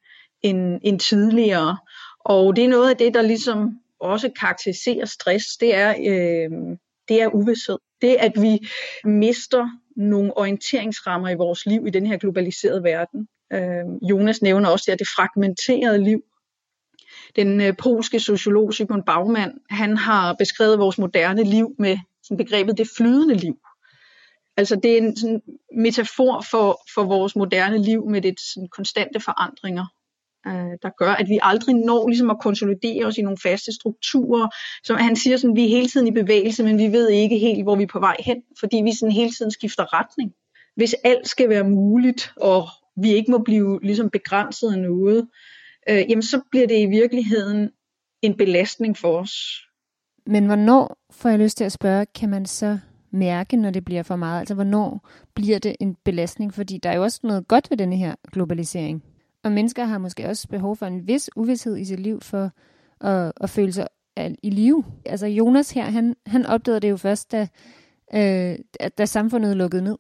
end, 0.42 0.80
end 0.82 1.00
tidligere. 1.00 1.78
Og 2.20 2.56
det 2.56 2.64
er 2.64 2.68
noget 2.68 2.90
af 2.90 2.96
det, 2.96 3.14
der 3.14 3.22
ligesom 3.22 3.80
også 4.00 4.30
karakteriserer 4.40 5.04
stress, 5.04 5.56
det 5.56 5.74
er, 5.74 5.90
øh, 5.90 6.76
det 7.08 7.22
er 7.22 7.34
uvidshed. 7.34 7.78
Det 8.00 8.14
at 8.14 8.32
vi 8.36 8.68
mister 9.04 9.68
nogle 9.96 10.36
orienteringsrammer 10.36 11.28
i 11.28 11.34
vores 11.34 11.66
liv 11.66 11.86
i 11.86 11.90
den 11.90 12.06
her 12.06 12.16
globaliserede 12.16 12.82
verden. 12.82 13.28
Øh, 13.52 14.10
Jonas 14.10 14.42
nævner 14.42 14.68
også 14.68 14.92
at 14.92 14.98
det 14.98 15.08
fragmenterede 15.16 16.04
liv. 16.04 16.22
Den 17.36 17.60
øh, 17.60 17.76
polske 17.76 18.20
sociolog 18.20 18.74
Sigmund 18.74 19.02
Baumann, 19.02 19.52
han 19.70 19.96
har 19.96 20.34
beskrevet 20.34 20.78
vores 20.78 20.98
moderne 20.98 21.44
liv 21.44 21.74
med 21.78 21.98
sådan 22.22 22.36
begrebet 22.36 22.78
det 22.78 22.88
flydende 22.96 23.34
liv. 23.34 23.58
Altså 24.56 24.76
det 24.76 24.92
er 24.92 24.98
en 24.98 25.16
sådan 25.16 25.42
metafor 25.76 26.44
for, 26.50 26.80
for 26.94 27.04
vores 27.04 27.36
moderne 27.36 27.78
liv 27.78 28.06
med 28.06 28.22
det 28.22 28.40
sådan 28.40 28.68
konstante 28.68 29.20
forandringer 29.20 29.86
øh, 30.46 30.72
der 30.82 30.90
gør, 30.98 31.12
at 31.12 31.28
vi 31.28 31.38
aldrig 31.42 31.74
når 31.74 32.08
ligesom 32.08 32.30
at 32.30 32.40
konsolidere 32.40 33.04
os 33.04 33.18
i 33.18 33.22
nogle 33.22 33.38
faste 33.42 33.72
strukturer. 33.74 34.48
Som 34.84 34.96
han 34.96 35.16
siger 35.16 35.36
sådan, 35.36 35.56
at 35.56 35.56
vi 35.56 35.64
er 35.64 35.68
hele 35.68 35.88
tiden 35.88 36.06
i 36.06 36.10
bevægelse, 36.10 36.62
men 36.62 36.78
vi 36.78 36.92
ved 36.92 37.08
ikke 37.08 37.38
helt, 37.38 37.62
hvor 37.62 37.76
vi 37.76 37.82
er 37.82 37.92
på 37.92 38.00
vej 38.00 38.16
hen, 38.20 38.36
fordi 38.60 38.76
vi 38.84 38.92
sådan 38.94 39.12
hele 39.12 39.30
tiden 39.30 39.50
skifter 39.50 39.98
retning. 40.00 40.32
Hvis 40.76 40.94
alt 41.04 41.28
skal 41.28 41.48
være 41.48 41.64
muligt, 41.64 42.32
og 42.36 42.68
vi 43.02 43.10
ikke 43.12 43.30
må 43.30 43.38
blive 43.38 43.80
ligesom 43.82 44.10
begrænset 44.10 44.72
af 44.72 44.78
noget, 44.78 45.28
øh, 45.88 46.04
jamen 46.08 46.22
så 46.22 46.40
bliver 46.50 46.66
det 46.66 46.78
i 46.78 46.86
virkeligheden 46.86 47.70
en 48.22 48.36
belastning 48.36 48.96
for 48.98 49.18
os. 49.18 49.32
Men 50.26 50.46
hvornår, 50.46 50.98
får 51.10 51.28
jeg 51.28 51.38
lyst 51.38 51.56
til 51.56 51.64
at 51.64 51.72
spørge, 51.72 52.06
kan 52.06 52.28
man 52.28 52.46
så 52.46 52.78
mærke, 53.10 53.56
når 53.56 53.70
det 53.70 53.84
bliver 53.84 54.02
for 54.02 54.16
meget? 54.16 54.38
Altså 54.38 54.54
hvornår 54.54 55.08
bliver 55.34 55.58
det 55.58 55.76
en 55.80 55.96
belastning? 56.04 56.54
Fordi 56.54 56.78
der 56.78 56.90
er 56.90 56.96
jo 56.96 57.02
også 57.02 57.20
noget 57.22 57.48
godt 57.48 57.70
ved 57.70 57.76
denne 57.76 57.96
her 57.96 58.14
globalisering. 58.32 59.02
Og 59.46 59.52
mennesker 59.52 59.84
har 59.84 59.98
måske 59.98 60.28
også 60.28 60.48
behov 60.48 60.76
for 60.76 60.86
en 60.86 61.06
vis 61.06 61.30
uvidshed 61.36 61.76
i 61.76 61.84
sit 61.84 62.00
liv 62.00 62.20
for 62.20 62.50
at, 63.00 63.32
at 63.40 63.50
føle 63.50 63.72
sig 63.72 63.86
i 64.42 64.50
live. 64.50 64.84
Altså 65.04 65.26
Jonas 65.26 65.70
her, 65.70 65.84
han, 65.84 66.16
han 66.26 66.46
opdagede 66.46 66.80
det 66.80 66.90
jo 66.90 66.96
først, 66.96 67.32
da, 67.32 67.48
øh, 68.14 68.58
da 68.98 69.04
samfundet 69.04 69.56
lukkede 69.56 69.84
ned. 69.84 69.96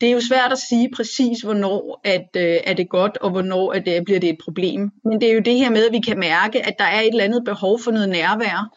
Det 0.00 0.08
er 0.08 0.12
jo 0.12 0.20
svært 0.20 0.52
at 0.52 0.58
sige 0.58 0.90
præcis, 0.96 1.40
hvornår 1.40 2.00
at, 2.04 2.28
øh, 2.36 2.56
er 2.64 2.74
det 2.74 2.88
godt, 2.88 3.16
og 3.16 3.30
hvornår 3.30 3.72
at, 3.72 3.88
øh, 3.88 4.04
bliver 4.04 4.20
det 4.20 4.30
et 4.30 4.38
problem. 4.44 4.90
Men 5.04 5.20
det 5.20 5.30
er 5.30 5.34
jo 5.34 5.40
det 5.40 5.58
her 5.58 5.70
med, 5.70 5.86
at 5.86 5.92
vi 5.92 6.00
kan 6.00 6.18
mærke, 6.18 6.66
at 6.66 6.74
der 6.78 6.84
er 6.84 7.00
et 7.00 7.08
eller 7.08 7.24
andet 7.24 7.44
behov 7.44 7.80
for 7.80 7.90
noget 7.90 8.08
nærvær, 8.08 8.76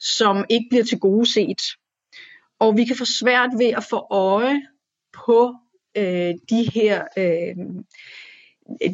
som 0.00 0.44
ikke 0.48 0.66
bliver 0.70 0.84
til 0.84 0.98
gode 0.98 1.32
set. 1.32 1.62
Og 2.58 2.76
vi 2.76 2.84
kan 2.84 2.96
få 2.96 3.04
svært 3.04 3.50
ved 3.58 3.66
at 3.66 3.84
få 3.84 4.06
øje 4.10 4.62
på 5.26 5.54
øh, 5.96 6.34
de 6.50 6.70
her 6.74 7.04
øh, 7.16 7.56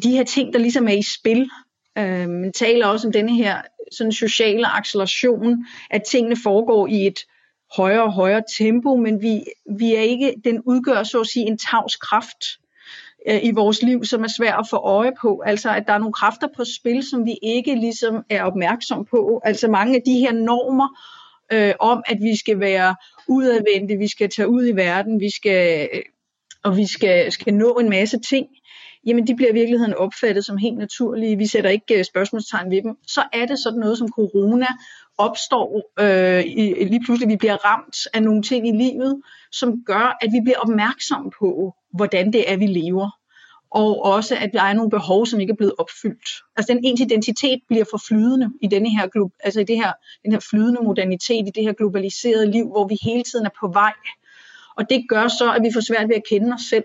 de 0.03 0.11
her 0.11 0.23
ting, 0.23 0.53
der 0.53 0.59
ligesom 0.59 0.87
er 0.87 0.93
i 0.93 1.01
spil. 1.01 1.49
Øh, 1.97 2.29
man 2.29 2.53
taler 2.53 2.87
også 2.87 3.07
om 3.07 3.11
denne 3.11 3.35
her 3.35 3.61
sådan 3.91 4.11
sociale 4.11 4.67
acceleration, 4.67 5.65
at 5.89 6.03
tingene 6.03 6.35
foregår 6.43 6.87
i 6.87 7.07
et 7.07 7.19
højere 7.75 8.03
og 8.03 8.13
højere 8.13 8.43
tempo, 8.57 8.95
men 8.95 9.21
vi, 9.21 9.43
vi 9.77 9.95
er 9.95 10.01
ikke, 10.01 10.33
den 10.43 10.61
udgør 10.65 11.03
så 11.03 11.19
at 11.19 11.27
sige 11.27 11.45
en 11.45 11.57
tavs 11.57 11.95
kraft 11.95 12.45
øh, 13.27 13.39
i 13.43 13.51
vores 13.51 13.81
liv, 13.81 14.05
som 14.05 14.23
er 14.23 14.27
svært 14.37 14.59
at 14.59 14.67
få 14.69 14.77
øje 14.77 15.11
på. 15.21 15.43
Altså 15.45 15.69
at 15.69 15.83
der 15.87 15.93
er 15.93 15.97
nogle 15.97 16.13
kræfter 16.13 16.47
på 16.55 16.63
spil, 16.65 17.03
som 17.03 17.25
vi 17.25 17.37
ikke 17.43 17.75
ligesom 17.75 18.23
er 18.29 18.43
opmærksom 18.43 19.05
på. 19.05 19.41
Altså 19.43 19.67
mange 19.67 19.95
af 19.95 20.01
de 20.05 20.13
her 20.19 20.31
normer 20.31 20.87
øh, 21.53 21.73
om, 21.79 22.03
at 22.05 22.17
vi 22.21 22.37
skal 22.37 22.59
være 22.59 22.95
udadvendte, 23.27 23.97
vi 23.97 24.07
skal 24.07 24.29
tage 24.29 24.49
ud 24.49 24.67
i 24.67 24.71
verden, 24.71 25.19
vi 25.19 25.29
skal, 25.35 25.89
øh, 25.93 26.01
og 26.63 26.77
vi 26.77 26.87
skal, 26.87 27.31
skal 27.31 27.53
nå 27.53 27.73
en 27.73 27.89
masse 27.89 28.19
ting, 28.19 28.47
jamen 29.05 29.27
de 29.27 29.35
bliver 29.35 29.49
i 29.49 29.53
virkeligheden 29.53 29.93
opfattet 29.93 30.45
som 30.45 30.57
helt 30.57 30.77
naturlige. 30.77 31.37
Vi 31.37 31.47
sætter 31.47 31.69
ikke 31.69 31.97
øh, 31.97 32.03
spørgsmålstegn 32.03 32.71
ved 32.71 32.81
dem. 32.81 32.97
Så 33.07 33.23
er 33.33 33.45
det 33.45 33.59
sådan 33.59 33.79
noget 33.79 33.97
som 33.97 34.07
corona 34.09 34.67
opstår 35.17 35.91
øh, 35.99 36.43
i, 36.45 36.83
lige 36.83 37.03
pludselig, 37.05 37.29
vi 37.29 37.35
bliver 37.35 37.65
ramt 37.65 37.97
af 38.13 38.23
nogle 38.23 38.41
ting 38.41 38.67
i 38.67 38.71
livet, 38.71 39.21
som 39.51 39.83
gør, 39.85 40.17
at 40.21 40.29
vi 40.31 40.39
bliver 40.43 40.59
opmærksomme 40.59 41.31
på, 41.39 41.75
hvordan 41.93 42.33
det 42.33 42.51
er, 42.51 42.57
vi 42.57 42.65
lever. 42.65 43.09
Og 43.71 44.05
også, 44.05 44.35
at 44.35 44.49
der 44.53 44.61
er 44.61 44.73
nogle 44.73 44.89
behov, 44.89 45.25
som 45.25 45.39
ikke 45.39 45.51
er 45.51 45.55
blevet 45.55 45.73
opfyldt. 45.77 46.29
Altså 46.57 46.73
den 46.73 46.79
ens 46.83 47.01
identitet 47.01 47.59
bliver 47.67 47.85
for 47.91 47.99
flydende 48.07 48.49
i 48.61 48.67
denne 48.67 48.89
her, 48.89 49.29
altså 49.43 49.59
i 49.59 49.63
det 49.63 49.75
her, 49.75 49.91
den 50.23 50.31
her 50.31 50.39
flydende 50.39 50.81
modernitet, 50.83 51.47
i 51.47 51.51
det 51.55 51.63
her 51.63 51.73
globaliserede 51.73 52.51
liv, 52.51 52.65
hvor 52.67 52.87
vi 52.87 52.97
hele 53.03 53.23
tiden 53.23 53.45
er 53.45 53.49
på 53.59 53.67
vej. 53.67 53.93
Og 54.77 54.89
det 54.89 55.05
gør 55.09 55.27
så, 55.27 55.53
at 55.55 55.61
vi 55.63 55.69
får 55.73 55.81
svært 55.81 56.09
ved 56.09 56.15
at 56.15 56.27
kende 56.29 56.53
os 56.53 56.61
selv. 56.69 56.83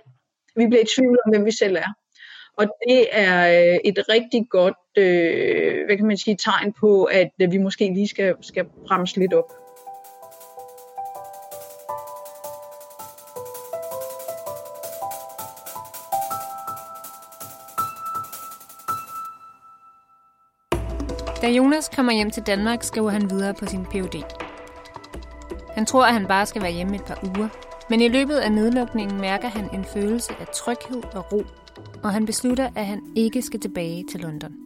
Vi 0.57 0.67
bliver 0.67 0.83
i 0.83 0.91
tvivl 0.97 1.19
om, 1.25 1.31
hvem 1.31 1.45
vi 1.45 1.53
selv 1.53 1.77
er. 1.77 1.91
Og 2.57 2.67
det 2.89 3.07
er 3.13 3.73
øh, 3.73 3.79
et 3.85 3.99
rigtig 4.09 4.47
godt 4.51 4.75
øh, 4.99 5.87
hvad 5.87 5.97
kan 5.97 6.07
man 6.07 6.17
sige, 6.17 6.37
tegn 6.37 6.73
på, 6.73 7.05
at 7.05 7.31
øh, 7.43 7.53
vi 7.53 7.59
måske 7.59 7.85
lige 7.95 8.09
skal, 8.09 8.35
skal 8.41 8.65
bremse 8.87 9.19
lidt 9.19 9.35
op. 9.35 9.53
Da 21.43 21.49
Jonas 21.49 21.89
kommer 21.97 22.13
hjem 22.13 22.31
til 22.31 22.43
Danmark, 22.43 22.83
skriver 22.83 23.11
han 23.11 23.31
videre 23.31 23.55
på 23.55 23.67
sin 23.67 23.85
Ph.D. 23.85 24.23
Han 25.75 25.87
tror, 25.87 26.05
at 26.05 26.13
han 26.13 26.27
bare 26.27 26.47
skal 26.47 26.63
være 26.63 26.73
hjemme 26.73 26.95
et 26.95 27.05
par 27.05 27.19
uger, 27.25 27.49
men 27.91 28.01
i 28.01 28.09
løbet 28.09 28.37
af 28.37 28.53
nedlukningen 28.53 29.21
mærker 29.21 29.49
han 29.49 29.75
en 29.75 29.85
følelse 29.85 30.33
af 30.41 30.47
tryghed 30.47 31.03
og 31.15 31.33
ro 31.33 31.43
og 32.05 32.13
han 32.13 32.27
beslutter, 32.27 32.67
at 32.77 32.87
han 32.87 33.13
ikke 33.17 33.43
skal 33.43 33.61
tilbage 33.61 34.05
til 34.05 34.21
London. 34.21 34.57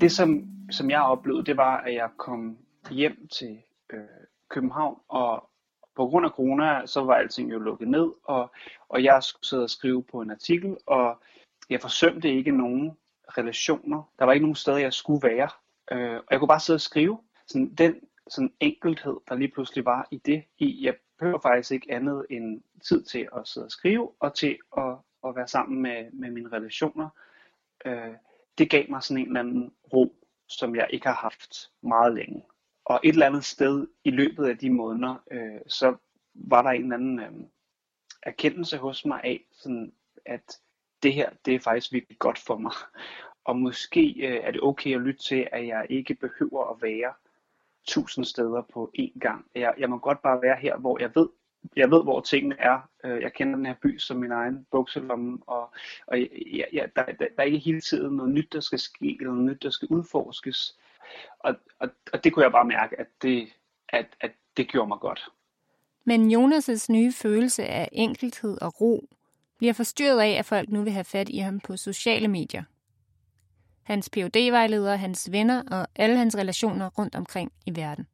Det, 0.00 0.12
som, 0.12 0.44
som 0.70 0.90
jeg 0.90 1.02
oplevede, 1.02 1.44
det 1.44 1.56
var, 1.56 1.76
at 1.76 1.94
jeg 1.94 2.08
kom 2.16 2.58
hjem 2.90 3.28
til 3.38 3.58
øh, 3.92 4.00
København, 4.48 4.96
og 5.08 5.48
på 5.96 6.06
grund 6.06 6.26
af 6.26 6.32
corona, 6.32 6.86
så 6.86 7.04
var 7.04 7.14
alting 7.14 7.52
jo 7.52 7.58
lukket 7.58 7.88
ned, 7.88 8.08
og, 8.24 8.50
og 8.88 9.04
jeg 9.04 9.22
skulle 9.22 9.46
sidde 9.46 9.62
og 9.62 9.70
skrive 9.70 10.02
på 10.02 10.20
en 10.20 10.30
artikel, 10.30 10.76
og 10.86 11.18
jeg 11.70 11.80
forsømte 11.80 12.34
ikke 12.34 12.50
nogen 12.50 12.96
relationer. 13.38 14.02
Der 14.18 14.24
var 14.24 14.32
ikke 14.32 14.44
nogen 14.44 14.54
steder, 14.54 14.78
jeg 14.78 14.92
skulle 14.92 15.28
være. 15.28 15.48
Øh, 15.92 16.16
og 16.16 16.26
jeg 16.30 16.38
kunne 16.38 16.48
bare 16.48 16.60
sidde 16.60 16.76
og 16.76 16.80
skrive. 16.80 17.18
Sådan, 17.46 17.74
den 17.74 17.94
sådan 18.28 18.52
enkelhed, 18.60 19.16
der 19.28 19.34
lige 19.34 19.50
pludselig 19.50 19.84
var 19.84 20.08
i 20.10 20.16
det, 20.16 20.44
i 20.58 20.84
jeg 20.84 20.96
behøver 21.18 21.40
faktisk 21.40 21.70
ikke 21.72 21.92
andet 21.92 22.26
end 22.30 22.62
tid 22.88 23.04
til 23.04 23.28
at 23.36 23.48
sidde 23.48 23.66
og 23.66 23.70
skrive, 23.70 24.10
og 24.20 24.34
til 24.34 24.58
at, 24.76 24.96
at 25.26 25.36
være 25.36 25.48
sammen 25.48 25.82
med, 25.82 26.12
med 26.12 26.30
mine 26.30 26.52
relationer. 26.52 27.08
Øh, 27.84 28.14
det 28.58 28.70
gav 28.70 28.84
mig 28.88 29.02
sådan 29.02 29.20
en 29.20 29.26
eller 29.26 29.40
anden 29.40 29.72
ro, 29.92 30.14
som 30.48 30.76
jeg 30.76 30.86
ikke 30.90 31.06
har 31.06 31.14
haft 31.14 31.70
meget 31.82 32.14
længe. 32.14 32.44
Og 32.84 33.00
et 33.04 33.12
eller 33.12 33.26
andet 33.26 33.44
sted 33.44 33.86
i 34.04 34.10
løbet 34.10 34.46
af 34.46 34.58
de 34.58 34.70
måneder, 34.70 35.24
øh, 35.30 35.60
så 35.66 35.96
var 36.34 36.62
der 36.62 36.70
en 36.70 36.82
eller 36.82 36.96
anden 36.96 37.20
øh, 37.20 37.32
erkendelse 38.22 38.76
hos 38.78 39.04
mig 39.04 39.20
af, 39.24 39.44
sådan, 39.52 39.92
at 40.26 40.60
det 41.02 41.12
her, 41.12 41.30
det 41.44 41.54
er 41.54 41.60
faktisk 41.60 41.92
virkelig 41.92 42.18
godt 42.18 42.38
for 42.38 42.56
mig. 42.56 42.72
Og 43.44 43.56
måske 43.56 44.14
øh, 44.26 44.40
er 44.42 44.50
det 44.50 44.62
okay 44.62 44.94
at 44.94 45.00
lytte 45.00 45.22
til, 45.22 45.48
at 45.52 45.66
jeg 45.66 45.86
ikke 45.90 46.14
behøver 46.14 46.70
at 46.70 46.82
være 46.82 47.14
tusind 47.88 48.24
steder 48.24 48.62
på 48.74 48.90
én 48.98 49.18
gang. 49.18 49.44
Jeg, 49.54 49.74
jeg 49.78 49.90
må 49.90 49.98
godt 49.98 50.22
bare 50.22 50.42
være 50.42 50.56
her, 50.56 50.76
hvor 50.76 50.98
jeg 51.00 51.10
ved, 51.14 51.28
jeg 51.76 51.90
ved, 51.90 52.02
hvor 52.02 52.20
tingene 52.20 52.56
er. 52.58 52.88
Øh, 53.04 53.22
jeg 53.22 53.32
kender 53.32 53.56
den 53.56 53.66
her 53.66 53.74
by 53.82 53.98
som 53.98 54.16
min 54.16 54.32
egen 54.32 54.66
bukselomme, 54.70 55.38
og, 55.46 55.70
og 56.06 56.18
ja, 56.20 56.64
jeg, 56.72 56.88
der, 56.96 57.04
der, 57.04 57.12
der 57.18 57.26
er 57.38 57.42
ikke 57.42 57.58
hele 57.58 57.80
tiden 57.80 58.16
noget 58.16 58.32
nyt, 58.32 58.52
der 58.52 58.60
skal 58.60 58.78
ske, 58.78 59.16
eller 59.20 59.32
noget 59.32 59.50
nyt, 59.50 59.62
der 59.62 59.70
skal 59.70 59.88
udforskes. 59.90 60.78
Og, 61.38 61.54
og, 61.78 61.88
og 62.12 62.24
det 62.24 62.32
kunne 62.32 62.44
jeg 62.44 62.52
bare 62.52 62.64
mærke, 62.64 63.00
at 63.00 63.06
det, 63.22 63.48
at, 63.88 64.06
at 64.20 64.32
det 64.56 64.68
gjorde 64.68 64.88
mig 64.88 64.98
godt. 65.00 65.28
Men 66.04 66.34
Jonas' 66.34 66.86
nye 66.90 67.12
følelse 67.12 67.64
af 67.64 67.88
enkelhed 67.92 68.62
og 68.62 68.80
ro 68.80 69.08
bliver 69.58 69.72
forstyrret 69.72 70.20
af, 70.20 70.30
at 70.38 70.44
folk 70.44 70.68
nu 70.68 70.82
vil 70.82 70.92
have 70.92 71.04
fat 71.04 71.28
i 71.28 71.38
ham 71.38 71.60
på 71.60 71.76
sociale 71.76 72.28
medier 72.28 72.62
hans 73.88 74.10
phd 74.10 74.50
vejleder 74.50 74.96
hans 74.96 75.32
venner 75.32 75.62
og 75.70 75.86
alle 75.96 76.16
hans 76.16 76.36
relationer 76.36 76.90
rundt 76.98 77.14
omkring 77.14 77.52
i 77.66 77.76
verden. 77.76 78.06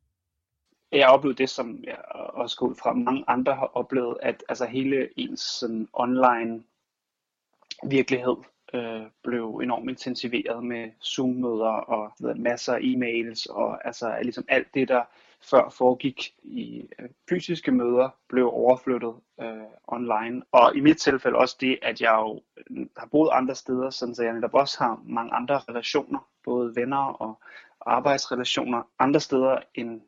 Jeg 0.93 1.09
oplevede 1.09 1.38
det, 1.38 1.50
som 1.50 1.85
jeg 1.85 1.99
også 2.35 2.57
går 2.57 2.66
ud 2.66 2.75
fra 2.75 2.93
mange 2.93 3.25
andre 3.26 3.54
har 3.54 3.71
oplevet, 3.75 4.16
at 4.23 4.45
altså 4.49 4.66
hele 4.66 5.09
ens 5.16 5.40
sådan, 5.40 5.88
online 5.93 6.62
virkelighed 7.83 8.37
øh, 8.75 9.02
blev 9.23 9.61
enormt 9.62 9.90
intensiveret 9.90 10.64
med 10.64 10.90
Zoom-møder 11.02 11.75
og 11.95 12.12
ved, 12.21 12.35
masser 12.35 12.75
af 12.75 12.81
e-mails 12.81 13.47
og 13.50 13.87
altså 13.87 14.19
ligesom 14.23 14.45
alt 14.49 14.75
det, 14.75 14.88
der 14.88 15.02
før 15.51 15.69
foregik 15.69 16.35
i 16.43 16.89
øh, 16.99 17.09
fysiske 17.29 17.73
møder, 17.73 18.09
blev 18.29 18.51
overflyttet 18.53 19.15
øh, 19.41 19.67
online. 19.89 20.43
Og 20.53 20.77
i 20.77 20.81
mit 20.81 20.97
tilfælde 20.97 21.39
også 21.39 21.57
det, 21.61 21.79
at 21.83 22.01
jeg 22.01 22.15
jo 22.15 22.43
øh, 22.71 22.87
har 22.97 23.07
boet 23.07 23.31
andre 23.33 23.55
steder, 23.55 23.91
sådan 23.91 24.15
så 24.15 24.23
jeg 24.23 24.33
netop 24.33 24.55
også 24.55 24.79
har 24.79 25.01
mange 25.05 25.33
andre 25.33 25.59
relationer, 25.59 26.29
både 26.45 26.77
venner 26.77 26.99
og 26.99 27.41
arbejdsrelationer 27.81 28.83
andre 28.99 29.21
steder 29.21 29.59
end 29.75 30.01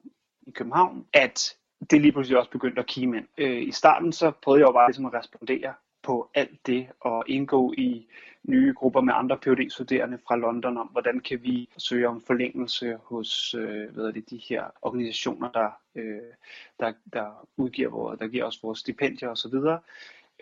i 0.47 0.51
København, 0.51 1.07
at 1.13 1.57
det 1.91 2.01
lige 2.01 2.13
pludselig 2.13 2.39
også 2.39 2.51
begyndte 2.51 2.81
at 2.81 2.87
kime 2.87 3.17
ind. 3.17 3.27
Øh, 3.39 3.63
I 3.63 3.73
starten 3.73 4.13
så 4.13 4.31
prøvede 4.31 4.61
jeg 4.61 4.67
jo 4.67 4.73
bare 4.73 4.89
ligesom 4.89 5.07
at 5.07 5.15
respondere 5.15 5.75
på 6.03 6.31
alt 6.35 6.67
det 6.67 6.87
og 7.01 7.25
indgå 7.27 7.73
i 7.79 8.09
nye 8.49 8.73
grupper 8.73 9.01
med 9.01 9.15
andre 9.17 9.39
phd 9.39 9.71
studerende 9.71 10.19
fra 10.29 10.37
London 10.37 10.77
om, 10.77 10.87
hvordan 10.87 11.21
kan 11.21 11.43
vi 11.43 11.69
søge 11.79 12.09
om 12.09 12.23
forlængelse 12.27 12.99
hos 13.05 13.55
øh, 13.55 13.95
hvad 13.95 14.13
det, 14.13 14.31
de 14.31 14.41
her 14.49 14.65
organisationer, 14.83 15.51
der, 15.51 15.71
øh, 15.95 16.33
der, 16.81 16.93
der 17.13 17.49
udgiver 17.57 17.91
vores, 17.91 18.19
der 18.19 18.29
giver 18.29 18.45
os 18.45 18.63
vores 18.63 18.79
stipendier 18.79 19.29
osv. 19.29 19.55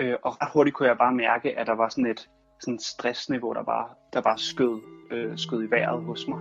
Øh, 0.01 0.17
og 0.23 0.53
hurtigt 0.53 0.77
kunne 0.77 0.89
jeg 0.89 0.99
bare 0.99 1.15
mærke, 1.15 1.59
at 1.59 1.67
der 1.67 1.73
var 1.73 1.89
sådan 1.89 2.11
et 2.11 2.31
sådan 2.61 2.79
stressniveau, 2.79 3.53
der 3.53 3.63
bare, 3.63 3.89
der 4.13 4.21
bare 4.21 4.39
skød, 4.39 4.81
øh, 5.11 5.39
skød 5.39 5.65
i 5.65 5.71
vejret 5.71 6.05
hos 6.05 6.29
mig. 6.29 6.41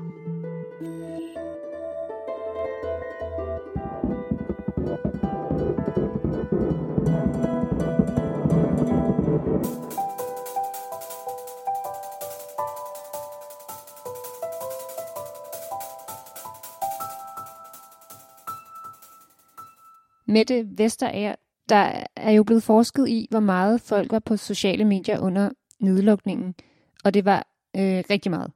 Mette 20.25 20.67
Vesterager, 20.77 21.35
der 21.69 22.03
er 22.15 22.31
jo 22.31 22.43
blevet 22.43 22.63
forsket 22.63 23.09
i, 23.09 23.27
hvor 23.29 23.39
meget 23.39 23.81
folk 23.81 24.11
var 24.11 24.19
på 24.19 24.37
sociale 24.37 24.85
medier 24.85 25.19
under 25.19 25.49
nedlukningen, 25.79 26.55
og 27.03 27.13
det 27.13 27.25
var 27.25 27.47
øh, 27.75 28.03
rigtig 28.09 28.31
meget. 28.31 28.51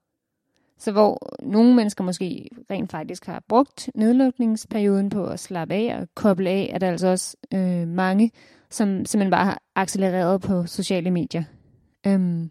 Så 0.79 0.91
hvor 0.91 1.35
nogle 1.43 1.75
mennesker 1.75 2.03
måske 2.03 2.49
rent 2.71 2.91
faktisk 2.91 3.25
har 3.25 3.43
brugt 3.49 3.89
nedlukningsperioden 3.95 5.09
på 5.09 5.25
at 5.25 5.39
slappe 5.39 5.75
af 5.75 5.97
og 6.01 6.07
koble 6.15 6.49
af, 6.49 6.69
er 6.73 6.77
der 6.77 6.89
altså 6.89 7.07
også 7.07 7.37
øh, 7.53 7.87
mange, 7.87 8.31
som 8.69 9.05
simpelthen 9.05 9.31
bare 9.31 9.45
har 9.45 9.61
accelereret 9.75 10.41
på 10.41 10.65
sociale 10.65 11.11
medier. 11.11 11.43
Øhm, 12.07 12.49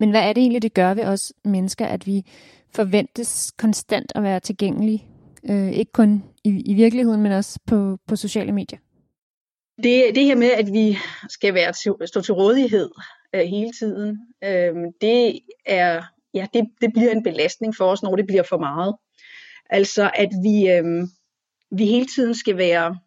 men 0.00 0.10
hvad 0.10 0.20
er 0.20 0.32
det 0.32 0.40
egentlig, 0.40 0.62
det 0.62 0.74
gør 0.74 0.94
ved 0.94 1.04
os 1.04 1.32
mennesker, 1.44 1.86
at 1.86 2.06
vi 2.06 2.26
forventes 2.74 3.52
konstant 3.58 4.12
at 4.14 4.22
være 4.22 4.40
tilgængelige? 4.40 5.06
Øh, 5.50 5.72
ikke 5.72 5.92
kun 5.92 6.24
i, 6.44 6.62
i 6.66 6.74
virkeligheden, 6.74 7.22
men 7.22 7.32
også 7.32 7.60
på, 7.66 7.98
på 8.08 8.16
sociale 8.16 8.52
medier. 8.52 8.78
Det, 9.82 10.14
det 10.14 10.24
her 10.24 10.36
med, 10.36 10.50
at 10.50 10.72
vi 10.72 10.98
skal 11.28 11.54
være 11.54 11.72
til, 11.72 12.08
stå 12.08 12.20
til 12.20 12.34
rådighed 12.34 12.90
øh, 13.34 13.40
hele 13.40 13.72
tiden, 13.72 14.18
øh, 14.44 14.74
det 15.00 15.40
er 15.66 16.02
ja, 16.34 16.46
det, 16.54 16.64
det 16.80 16.92
bliver 16.92 17.10
en 17.10 17.22
belastning 17.22 17.76
for 17.76 17.84
os, 17.84 18.02
når 18.02 18.16
det 18.16 18.26
bliver 18.26 18.42
for 18.42 18.58
meget. 18.58 18.94
Altså 19.70 20.10
at 20.14 20.28
vi, 20.42 20.70
øh, 20.70 21.08
vi 21.70 21.86
hele 21.86 22.06
tiden 22.16 22.34
skal 22.34 22.56
være 22.56 22.98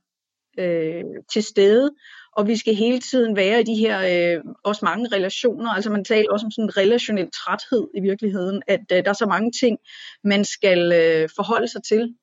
øh, 0.60 1.04
til 1.34 1.44
stede, 1.44 1.92
og 2.38 2.48
vi 2.48 2.58
skal 2.58 2.76
hele 2.76 3.00
tiden 3.00 3.36
være 3.36 3.62
i 3.62 3.64
de 3.64 3.76
her 3.76 3.98
øh, 4.36 4.44
også 4.64 4.86
mange 4.86 5.10
relationer. 5.16 5.72
Altså 5.72 5.90
man 5.90 6.06
taler 6.06 6.32
også 6.32 6.46
om 6.46 6.52
sådan 6.52 6.66
en 6.66 6.78
relationel 6.78 7.30
træthed 7.32 7.88
i 7.98 8.02
virkeligheden, 8.02 8.62
at 8.68 8.86
øh, 8.92 9.04
der 9.04 9.10
er 9.10 9.14
så 9.14 9.26
mange 9.26 9.52
ting, 9.52 9.78
man 10.24 10.46
skal 10.46 10.92
øh, 10.92 11.30
forholde 11.36 11.68
sig 11.68 11.84
til. 11.84 12.16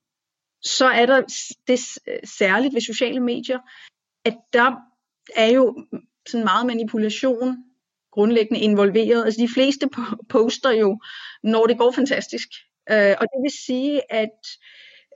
Så 0.65 0.87
er 0.87 1.07
der 1.07 1.21
det 1.67 1.81
særligt 2.29 2.75
ved 2.75 2.81
sociale 2.81 3.21
medier, 3.21 3.59
at 4.25 4.37
der 4.53 4.73
er 5.37 5.51
jo 5.51 5.87
sådan 6.29 6.45
meget 6.45 6.67
manipulation 6.67 7.57
grundlæggende 8.13 8.61
involveret. 8.61 9.25
Altså 9.25 9.41
de 9.41 9.49
fleste 9.55 9.89
poster 10.29 10.71
jo, 10.71 10.99
når 11.43 11.67
det 11.67 11.79
går 11.79 11.91
fantastisk. 11.91 12.49
Øh, 12.91 13.15
og 13.21 13.27
det 13.33 13.39
vil 13.43 13.53
sige, 13.67 14.13
at 14.13 14.39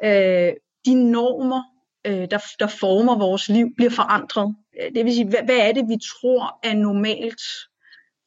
øh, 0.05 0.53
de 0.87 1.11
normer, 1.11 1.63
øh, 2.07 2.31
der, 2.31 2.39
der 2.59 2.67
former 2.67 3.19
vores 3.19 3.49
liv, 3.49 3.67
bliver 3.77 3.91
forandret. 3.91 4.57
Øh, 4.81 4.95
det 4.95 5.05
vil 5.05 5.15
sige, 5.15 5.29
hvad, 5.29 5.43
hvad 5.45 5.57
er 5.57 5.73
det, 5.73 5.85
vi 5.89 5.97
tror 6.13 6.59
er 6.63 6.75
normalt? 6.75 7.43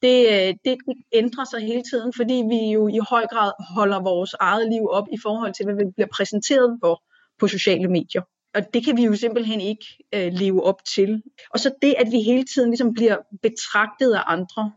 Det, 0.02 0.18
øh, 0.32 0.54
det 0.64 0.78
ændrer 1.12 1.44
sig 1.44 1.60
hele 1.60 1.82
tiden, 1.90 2.12
fordi 2.16 2.34
vi 2.34 2.72
jo 2.72 2.88
i 2.88 2.98
høj 3.10 3.26
grad 3.26 3.52
holder 3.74 4.00
vores 4.00 4.34
eget 4.40 4.68
liv 4.72 4.84
op 4.90 5.06
i 5.12 5.18
forhold 5.22 5.54
til, 5.54 5.64
hvad 5.64 5.74
vi 5.74 5.84
bliver 5.96 6.08
præsenteret 6.16 6.78
for 6.82 7.02
på 7.42 7.48
sociale 7.48 7.88
medier. 7.88 8.22
Og 8.54 8.62
det 8.74 8.84
kan 8.84 8.96
vi 8.96 9.04
jo 9.04 9.14
simpelthen 9.16 9.60
ikke 9.60 9.86
øh, 10.14 10.32
leve 10.32 10.64
op 10.64 10.80
til. 10.94 11.22
Og 11.50 11.58
så 11.60 11.68
det, 11.82 11.94
at 11.98 12.08
vi 12.10 12.20
hele 12.20 12.44
tiden 12.54 12.70
ligesom 12.70 12.94
bliver 12.94 13.16
betragtet 13.42 14.12
af 14.14 14.22
andre. 14.26 14.72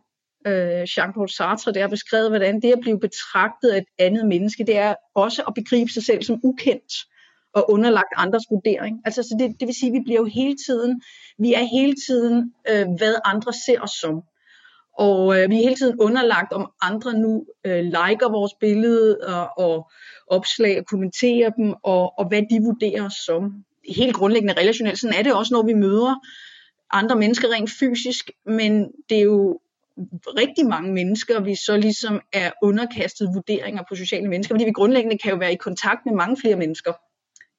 Øh, 0.48 0.84
Jean-Paul 0.94 1.28
Sartre 1.38 1.74
der 1.74 1.82
har 1.82 1.88
beskrevet, 1.88 2.30
hvordan 2.30 2.62
det 2.62 2.72
at 2.72 2.80
blive 2.82 3.00
betragtet 3.00 3.70
af 3.70 3.78
et 3.78 3.86
andet 4.00 4.26
menneske, 4.28 4.64
det 4.64 4.78
er 4.78 4.96
også 5.16 5.44
at 5.48 5.54
begribe 5.54 5.92
sig 5.92 6.04
selv 6.04 6.24
som 6.24 6.40
ukendt 6.44 6.94
og 7.54 7.72
underlagt 7.72 8.14
andres 8.16 8.44
vurdering. 8.52 9.02
Altså, 9.06 9.24
så 9.24 9.36
det, 9.40 9.60
det 9.60 9.68
vil 9.68 9.76
sige, 9.76 9.90
at 9.90 9.94
vi 9.94 10.04
bliver 10.06 10.20
jo 10.20 10.26
hele 10.26 10.56
tiden, 10.68 11.02
vi 11.40 11.54
er 11.54 11.64
hele 11.78 11.96
tiden, 12.08 12.54
øh, 12.70 12.86
hvad 12.98 13.16
andre 13.26 13.54
ser 13.54 13.80
os 13.82 13.96
som. 14.02 14.16
Og 14.98 15.40
øh, 15.40 15.50
vi 15.50 15.56
er 15.56 15.64
hele 15.64 15.76
tiden 15.76 16.00
underlagt, 16.00 16.54
om 16.54 16.72
andre 16.82 17.14
nu 17.14 17.46
øh, 17.66 17.84
liker 17.84 18.32
vores 18.32 18.54
billede 18.60 19.18
og, 19.28 19.50
og 19.58 19.92
opslag 20.28 20.80
og 20.80 20.86
kommenterer 20.86 21.50
dem, 21.50 21.74
og, 21.84 22.20
og 22.20 22.28
hvad 22.28 22.42
de 22.42 22.60
vurderer 22.64 23.06
os 23.06 23.14
som. 23.26 23.52
Helt 23.96 24.16
grundlæggende 24.16 24.60
relationelt. 24.62 25.00
Sådan 25.00 25.18
er 25.20 25.24
det 25.24 25.34
også, 25.34 25.54
når 25.54 25.66
vi 25.66 25.74
møder 25.74 26.16
andre 26.92 27.16
mennesker 27.16 27.52
rent 27.52 27.70
fysisk, 27.80 28.32
men 28.46 28.88
det 29.10 29.18
er 29.18 29.24
jo 29.24 29.60
rigtig 30.38 30.66
mange 30.66 30.94
mennesker, 30.94 31.40
vi 31.40 31.56
så 31.56 31.78
ligesom 31.78 32.22
er 32.34 32.52
underkastet 32.64 33.30
vurderinger 33.36 33.84
på 33.90 33.96
sociale 33.96 34.28
mennesker, 34.28 34.54
fordi 34.54 34.66
vi 34.66 34.72
grundlæggende 34.72 35.18
kan 35.18 35.32
jo 35.32 35.38
være 35.38 35.54
i 35.54 35.56
kontakt 35.56 36.00
med 36.06 36.14
mange 36.14 36.38
flere 36.38 36.56
mennesker 36.56 36.94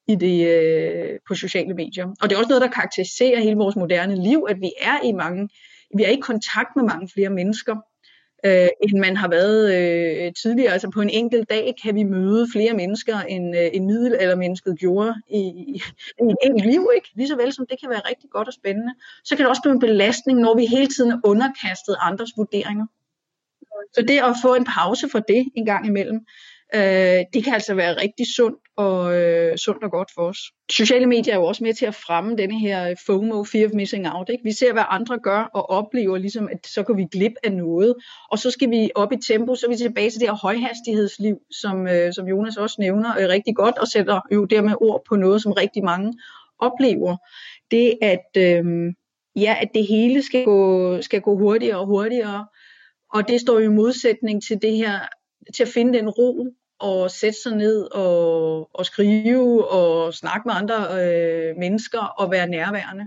i 0.09 0.15
det, 0.15 0.49
øh, 0.49 1.19
på 1.29 1.35
sociale 1.35 1.75
medier. 1.75 2.07
Og 2.21 2.31
det 2.31 2.33
er 2.33 2.39
også 2.39 2.49
noget, 2.49 2.63
der 2.63 2.69
karakteriserer 2.69 3.41
hele 3.41 3.57
vores 3.57 3.77
moderne 3.77 4.23
liv, 4.23 4.47
at 4.49 4.57
vi 4.61 4.71
er 4.81 4.97
i 5.05 5.13
mange 5.13 5.49
vi 5.97 6.03
er 6.03 6.09
i 6.09 6.21
kontakt 6.21 6.77
med 6.77 6.85
mange 6.85 7.09
flere 7.15 7.31
mennesker, 7.31 7.77
øh, 8.45 8.69
end 8.83 8.99
man 9.01 9.17
har 9.17 9.29
været 9.29 9.61
øh, 9.75 10.33
tidligere. 10.43 10.73
Altså 10.73 10.91
på 10.91 11.01
en 11.01 11.11
enkelt 11.11 11.51
dag 11.51 11.75
kan 11.83 11.95
vi 11.95 12.03
møde 12.03 12.47
flere 12.53 12.75
mennesker, 12.75 13.21
end 13.21 13.57
øh, 13.57 13.71
en 13.73 13.87
middelaldermennesket 13.87 14.79
gjorde 14.79 15.15
i, 15.31 15.39
i, 15.39 15.83
i 16.21 16.25
et 16.31 16.37
enkelt 16.43 16.67
liv. 16.67 16.89
Ikke? 16.97 17.09
Ligesåvel 17.15 17.53
så 17.53 17.57
som 17.57 17.67
det 17.71 17.81
kan 17.81 17.91
være 17.91 18.09
rigtig 18.11 18.31
godt 18.31 18.49
og 18.49 18.55
spændende, 18.55 18.95
så 19.25 19.37
kan 19.37 19.43
det 19.43 19.51
også 19.51 19.63
blive 19.63 19.75
en 19.75 19.81
belastning, 19.81 20.41
når 20.41 20.55
vi 20.57 20.67
hele 20.67 20.87
tiden 20.87 21.11
er 21.11 21.21
underkastet 21.25 21.97
andres 22.01 22.33
vurderinger. 22.37 22.87
Så 23.95 24.03
det 24.03 24.19
at 24.19 24.35
få 24.43 24.55
en 24.55 24.65
pause 24.65 25.09
for 25.09 25.19
det 25.19 25.45
en 25.55 25.67
gang 25.67 25.87
imellem, 25.87 26.21
øh, 26.75 27.25
det 27.35 27.45
kan 27.45 27.55
altså 27.55 27.75
være 27.75 28.01
rigtig 28.03 28.27
sundt 28.37 28.59
og, 28.77 29.15
øh, 29.15 29.57
sundt 29.57 29.85
og 29.85 29.91
godt 29.91 30.11
for 30.15 30.23
os. 30.23 30.39
Sociale 30.71 31.07
medier 31.07 31.35
er 31.35 31.39
jo 31.39 31.45
også 31.45 31.65
med 31.65 31.75
til 31.75 31.87
at 31.87 31.95
fremme 31.95 32.37
denne 32.37 32.61
her 32.61 32.91
øh, 32.91 32.97
FOMO, 33.07 33.45
Fear 33.45 33.67
of 33.67 33.73
Missing 33.75 34.09
Out. 34.09 34.29
Ikke? 34.29 34.45
Vi 34.45 34.53
ser, 34.53 34.73
hvad 34.73 34.83
andre 34.89 35.19
gør 35.19 35.51
og 35.55 35.71
oplever, 35.71 36.19
ligesom, 36.19 36.49
at 36.53 36.67
så 36.67 36.83
kan 36.83 36.97
vi 36.97 37.05
glip 37.13 37.33
af 37.45 37.53
noget. 37.53 37.95
Og 38.31 38.39
så 38.39 38.51
skal 38.51 38.71
vi 38.71 38.91
op 38.95 39.13
i 39.13 39.17
tempo, 39.29 39.55
så 39.55 39.67
er 39.67 39.71
vi 39.71 39.77
tilbage 39.77 40.11
til 40.11 40.21
det 40.21 40.29
her 40.29 40.37
højhastighedsliv, 40.37 41.37
som, 41.51 41.89
øh, 41.89 42.13
som 42.13 42.29
Jonas 42.29 42.57
også 42.57 42.77
nævner 42.79 43.11
øh, 43.21 43.29
rigtig 43.29 43.57
godt, 43.57 43.79
og 43.79 43.89
sætter 43.89 44.21
jo 44.33 44.45
dermed 44.45 44.75
ord 44.81 45.03
på 45.09 45.17
noget, 45.17 45.43
som 45.43 45.53
rigtig 45.53 45.85
mange 45.85 46.15
oplever. 46.59 47.17
Det 47.71 47.99
at, 48.03 48.31
øh, 48.37 48.65
ja, 49.37 49.57
at 49.61 49.69
det 49.75 49.87
hele 49.87 50.23
skal 50.23 50.45
gå, 50.45 51.03
skal 51.03 51.21
gå 51.21 51.39
hurtigere 51.39 51.79
og 51.79 51.87
hurtigere, 51.87 52.47
og 53.15 53.29
det 53.29 53.41
står 53.41 53.59
i 53.59 53.69
modsætning 53.69 54.43
til 54.43 54.63
det 54.63 54.77
her 54.77 54.99
til 55.55 55.63
at 55.63 55.69
finde 55.69 55.99
den 55.99 56.09
ro 56.09 56.47
og 56.79 57.11
sætte 57.11 57.39
sig 57.43 57.57
ned 57.57 57.83
og, 57.83 58.71
og 58.75 58.87
skrive 58.87 59.71
og 59.71 60.15
snakke 60.15 60.49
med 60.49 60.55
andre 60.55 60.75
øh, 60.75 61.57
mennesker 61.57 62.01
og 62.01 62.31
være 62.31 62.47
nærværende. 62.49 63.07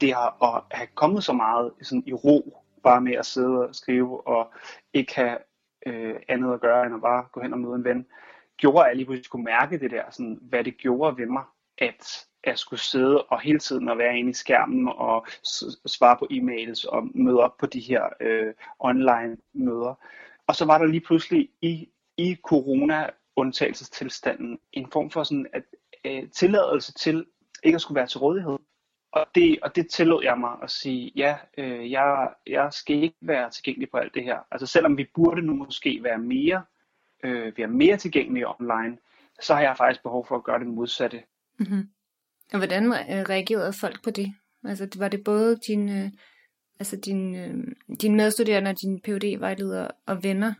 det 0.00 0.14
har 0.14 0.56
at 0.56 0.78
have 0.78 0.88
kommet 0.94 1.24
så 1.24 1.32
meget 1.32 1.72
sådan 1.82 2.02
i 2.06 2.12
ro, 2.12 2.62
bare 2.82 3.00
med 3.00 3.12
at 3.12 3.26
sidde 3.26 3.68
og 3.68 3.74
skrive, 3.74 4.26
og 4.26 4.52
ikke 4.92 5.14
have 5.14 5.38
øh, 5.86 6.14
andet 6.28 6.54
at 6.54 6.60
gøre, 6.60 6.86
end 6.86 6.94
at 6.94 7.00
bare 7.00 7.24
gå 7.32 7.40
hen 7.40 7.52
og 7.52 7.58
møde 7.58 7.74
en 7.74 7.84
ven 7.84 8.06
gjorde, 8.60 8.84
at 8.84 8.88
jeg 8.88 8.96
lige 8.96 9.06
pludselig 9.06 9.24
skulle 9.24 9.44
mærke 9.44 9.78
det 9.78 9.90
der, 9.90 10.02
sådan, 10.10 10.38
hvad 10.42 10.64
det 10.64 10.76
gjorde 10.76 11.16
ved 11.16 11.26
mig, 11.26 11.44
at 11.78 12.26
jeg 12.46 12.58
skulle 12.58 12.80
sidde 12.80 13.22
og 13.22 13.40
hele 13.40 13.58
tiden 13.58 13.88
at 13.88 13.98
være 13.98 14.18
inde 14.18 14.30
i 14.30 14.32
skærmen 14.32 14.88
og 14.88 15.26
svare 15.86 16.16
på 16.18 16.26
e-mails 16.30 16.88
og 16.88 17.08
møde 17.14 17.40
op 17.40 17.56
på 17.56 17.66
de 17.66 17.80
her 17.80 18.04
øh, 18.20 18.54
online 18.78 19.36
møder. 19.54 19.94
Og 20.46 20.54
så 20.56 20.64
var 20.64 20.78
der 20.78 20.86
lige 20.86 21.00
pludselig 21.00 21.48
i, 21.62 21.88
i 22.16 22.36
corona 22.44 23.10
undtagelsestilstanden 23.36 24.58
en 24.72 24.86
form 24.92 25.10
for 25.10 25.22
sådan 25.22 25.46
at 25.52 25.62
øh, 26.04 26.30
tilladelse 26.30 26.92
til 26.92 27.26
ikke 27.64 27.76
at 27.76 27.82
skulle 27.82 27.96
være 27.96 28.06
til 28.06 28.18
rådighed. 28.18 28.58
Og 29.12 29.26
det, 29.34 29.58
og 29.62 29.76
det 29.76 29.90
tillod 29.90 30.22
jeg 30.24 30.38
mig 30.38 30.56
at 30.62 30.70
sige, 30.70 31.12
ja, 31.16 31.36
øh, 31.58 31.90
jeg, 31.90 32.28
jeg 32.46 32.72
skal 32.72 33.02
ikke 33.02 33.16
være 33.20 33.50
tilgængelig 33.50 33.90
på 33.90 33.96
alt 33.96 34.14
det 34.14 34.24
her. 34.24 34.38
Altså 34.50 34.66
selvom 34.66 34.96
vi 34.96 35.06
burde 35.14 35.42
nu 35.42 35.54
måske 35.54 36.00
være 36.02 36.18
mere 36.18 36.62
øh, 37.24 37.52
være 37.56 37.68
mere 37.68 37.96
tilgængelige 37.96 38.48
online, 38.48 38.98
så 39.40 39.54
har 39.54 39.60
jeg 39.60 39.76
faktisk 39.76 40.02
behov 40.02 40.26
for 40.26 40.36
at 40.36 40.44
gøre 40.44 40.58
det 40.58 40.66
modsatte. 40.66 41.22
Mm-hmm. 41.58 41.88
Og 42.52 42.58
hvordan 42.58 42.84
øh, 42.86 43.22
reagerede 43.28 43.72
folk 43.80 44.04
på 44.04 44.10
det? 44.10 44.34
Altså 44.64 44.88
var 44.98 45.08
det 45.08 45.24
både 45.24 45.56
dine 45.56 46.04
øh, 46.04 46.10
altså 46.80 46.96
din, 46.96 47.34
øh, 47.34 47.64
din 48.00 48.16
medstuderende, 48.16 48.74
din 48.74 49.00
phd 49.00 49.38
vejleder 49.38 49.88
og 50.06 50.24
venner, 50.24 50.54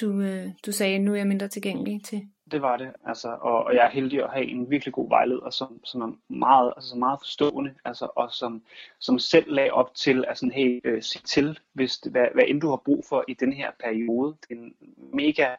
du, 0.00 0.20
øh, 0.20 0.48
du 0.66 0.72
sagde, 0.72 0.98
nu 0.98 1.12
er 1.12 1.16
jeg 1.16 1.26
mindre 1.26 1.48
tilgængelig 1.48 2.04
til? 2.04 2.28
Det 2.50 2.62
var 2.62 2.76
det, 2.76 2.92
altså, 3.04 3.28
og, 3.40 3.64
og 3.64 3.74
jeg 3.74 3.86
er 3.86 3.90
heldig 3.90 4.22
at 4.22 4.30
have 4.30 4.46
en 4.46 4.70
virkelig 4.70 4.94
god 4.94 5.08
vejleder, 5.08 5.50
som, 5.50 5.84
som 5.84 6.00
er 6.00 6.34
meget, 6.34 6.72
altså, 6.76 6.96
meget 6.96 7.18
forstående, 7.20 7.74
altså, 7.84 8.08
og 8.16 8.32
som, 8.32 8.62
som 8.98 9.18
selv 9.18 9.52
lagde 9.52 9.70
op 9.70 9.94
til 9.94 10.24
at 10.28 10.38
sådan, 10.38 10.52
hey, 10.52 10.80
øh, 10.84 11.02
sig 11.02 11.22
til, 11.22 11.58
hvis 11.72 11.98
det, 11.98 12.12
hvad, 12.12 12.26
hvad 12.34 12.44
end 12.46 12.60
du 12.60 12.68
har 12.68 12.76
brug 12.76 13.04
for 13.08 13.24
i 13.28 13.34
den 13.34 13.52
her 13.52 13.70
periode. 13.80 14.36
Det 14.40 14.50
er 14.50 14.60
en 14.60 14.74
mega 15.12 15.54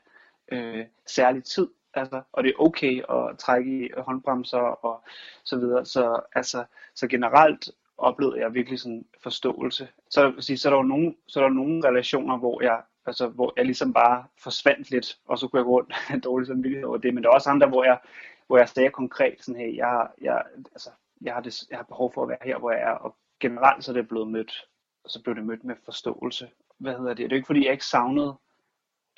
øh, 0.52 0.86
særlig 1.08 1.44
tid, 1.44 1.68
altså, 1.94 2.22
og 2.32 2.44
det 2.44 2.50
er 2.50 2.62
okay 2.62 3.02
at 3.10 3.38
trække 3.38 3.86
i 3.86 3.90
håndbremser 3.98 4.58
og 4.58 5.04
så 5.44 5.58
videre. 5.58 5.86
Så, 5.86 6.20
altså, 6.36 6.66
så 6.96 7.08
generelt 7.08 7.70
oplevede 7.98 8.40
jeg 8.40 8.54
virkelig 8.54 8.80
sådan 8.80 9.06
forståelse. 9.24 9.88
Så, 10.10 10.34
sige, 10.40 10.58
så 10.58 10.70
er 10.70 10.74
der 10.74 10.78
jo 10.78 10.84
nogle, 10.84 11.16
så 11.28 11.40
er 11.40 11.44
der 11.44 11.54
nogle 11.54 11.88
relationer, 11.88 12.38
hvor 12.38 12.64
jeg 12.64 12.82
altså, 13.08 13.28
hvor 13.28 13.54
jeg 13.58 13.66
ligesom 13.66 13.94
bare 13.94 14.26
forsvandt 14.44 14.92
lidt, 14.92 15.18
og 15.26 15.40
så 15.40 15.48
kunne 15.48 15.60
jeg 15.60 15.66
gå 15.66 15.72
rundt 15.72 15.94
en 16.14 16.20
dårlig 16.20 16.48
samvittighed 16.48 16.88
over 16.88 16.98
det. 16.98 17.14
Men 17.14 17.24
der 17.24 17.30
er 17.30 17.34
også 17.34 17.50
andre, 17.50 17.68
hvor 17.68 17.84
jeg, 17.84 18.00
hvor 18.48 18.58
jeg 18.58 18.70
sagde 18.70 18.90
konkret 18.90 19.36
sådan, 19.40 19.62
her, 19.62 19.74
jeg, 19.76 20.08
jeg, 20.22 20.44
altså, 20.72 20.90
jeg, 21.22 21.34
har 21.34 21.42
det, 21.42 21.64
jeg 21.70 21.78
har 21.78 21.84
behov 21.84 22.14
for 22.14 22.24
at 22.24 22.30
være 22.30 22.38
her, 22.42 22.58
hvor 22.58 22.72
jeg 22.72 22.82
er, 22.82 22.92
og 22.92 23.16
generelt 23.40 23.84
så 23.84 23.92
er 23.92 23.94
det 23.94 24.08
blevet 24.08 24.28
mødt, 24.28 24.68
så 25.08 25.24
blev 25.24 25.36
det 25.36 25.46
mødt 25.46 25.64
med 25.64 25.76
forståelse. 25.86 26.50
Hvad 26.78 26.98
hedder 26.98 27.10
det? 27.10 27.18
Det 27.18 27.26
er 27.26 27.30
jo 27.30 27.36
ikke 27.36 27.46
fordi, 27.46 27.66
jeg 27.66 27.72
ikke 27.72 27.86
savnede 27.86 28.38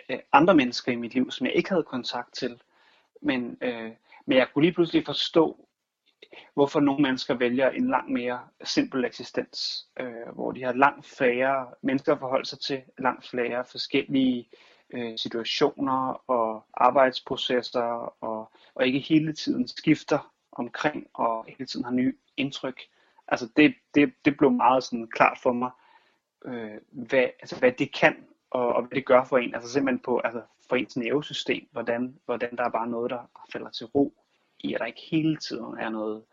øh, 0.09 0.19
andre 0.31 0.55
mennesker 0.55 0.91
i 0.91 0.95
mit 0.95 1.13
liv, 1.13 1.31
som 1.31 1.47
jeg 1.47 1.55
ikke 1.55 1.69
havde 1.69 1.83
kontakt 1.83 2.33
til, 2.33 2.61
men, 3.21 3.57
øh, 3.61 3.91
men 4.25 4.37
jeg 4.37 4.47
kunne 4.53 4.63
lige 4.63 4.73
pludselig 4.73 5.05
forstå, 5.05 5.68
hvorfor 6.53 6.79
nogle 6.79 7.01
mennesker 7.01 7.33
vælger 7.33 7.69
en 7.69 7.89
langt 7.89 8.11
mere 8.11 8.39
simpel 8.63 9.05
eksistens, 9.05 9.87
øh, 9.99 10.33
hvor 10.33 10.51
de 10.51 10.63
har 10.63 10.73
langt 10.73 11.05
færre 11.05 11.67
mennesker 11.81 12.13
at 12.13 12.19
forholde 12.19 12.45
sig 12.45 12.59
til, 12.59 12.81
langt 12.97 13.27
flere 13.27 13.65
forskellige 13.65 14.49
øh, 14.93 15.17
situationer 15.17 16.23
og 16.29 16.65
arbejdsprocesser, 16.73 18.13
og, 18.23 18.51
og 18.75 18.87
ikke 18.87 18.99
hele 18.99 19.33
tiden 19.33 19.67
skifter 19.67 20.33
omkring, 20.51 21.07
og 21.13 21.45
hele 21.47 21.65
tiden 21.65 21.85
har 21.85 21.91
nye 21.91 22.13
indtryk. 22.37 22.81
Altså 23.27 23.49
det, 23.55 23.75
det, 23.95 24.13
det 24.25 24.37
blev 24.37 24.51
meget 24.51 24.83
sådan 24.83 25.07
klart 25.07 25.37
for 25.43 25.53
mig, 25.53 25.71
øh, 26.45 26.77
hvad, 26.91 27.23
altså 27.39 27.59
hvad 27.59 27.71
det 27.71 27.93
kan, 27.93 28.15
og, 28.49 28.67
og 28.67 28.81
hvad 28.81 28.95
det 28.95 29.05
gør 29.05 29.23
for 29.23 29.37
en, 29.37 29.55
altså 29.55 29.71
simpelthen 29.71 29.99
på, 29.99 30.19
altså 30.19 30.41
for 30.69 30.75
ens 30.75 30.97
nervesystem, 30.97 31.67
hvordan, 31.71 32.19
hvordan 32.25 32.55
der 32.55 32.63
er 32.63 32.69
bare 32.69 32.87
noget, 32.87 33.11
der 33.11 33.29
falder 33.51 33.69
til 33.69 33.85
ro, 33.85 34.13
i, 34.59 34.73
at 34.73 34.79
der 34.79 34.85
ikke 34.85 35.07
hele 35.11 35.37
tiden 35.37 35.77
er 35.79 35.89
noget, 35.89 36.23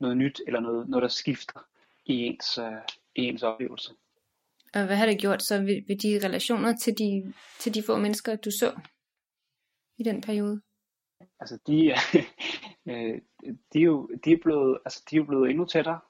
noget 0.00 0.16
nyt, 0.16 0.40
eller 0.46 0.60
noget, 0.60 0.88
noget 0.88 1.02
der 1.02 1.08
skifter 1.08 1.60
i 2.04 2.14
ens, 2.14 2.58
uh, 2.58 2.64
i 3.14 3.22
ens 3.22 3.42
oplevelse. 3.42 3.92
Og 4.74 4.86
hvad 4.86 4.96
har 4.96 5.06
det 5.06 5.20
gjort 5.20 5.42
så 5.42 5.58
ved, 5.58 5.86
ved 5.88 5.96
de 5.96 6.26
relationer 6.26 6.76
til 6.76 6.98
de, 6.98 7.32
til 7.58 7.74
de 7.74 7.82
få 7.86 7.96
mennesker, 7.96 8.36
du 8.36 8.50
så 8.50 8.80
i 9.98 10.02
den 10.02 10.20
periode? 10.20 10.60
Altså, 11.40 11.58
de, 11.66 11.90
øh, 12.92 13.20
de, 13.72 13.78
er 13.78 13.84
jo, 13.84 14.10
de, 14.24 14.32
er 14.32 14.38
blevet, 14.42 14.78
altså, 14.84 15.02
de 15.10 15.16
er 15.16 15.24
blevet 15.24 15.50
endnu 15.50 15.64
tættere. 15.64 16.00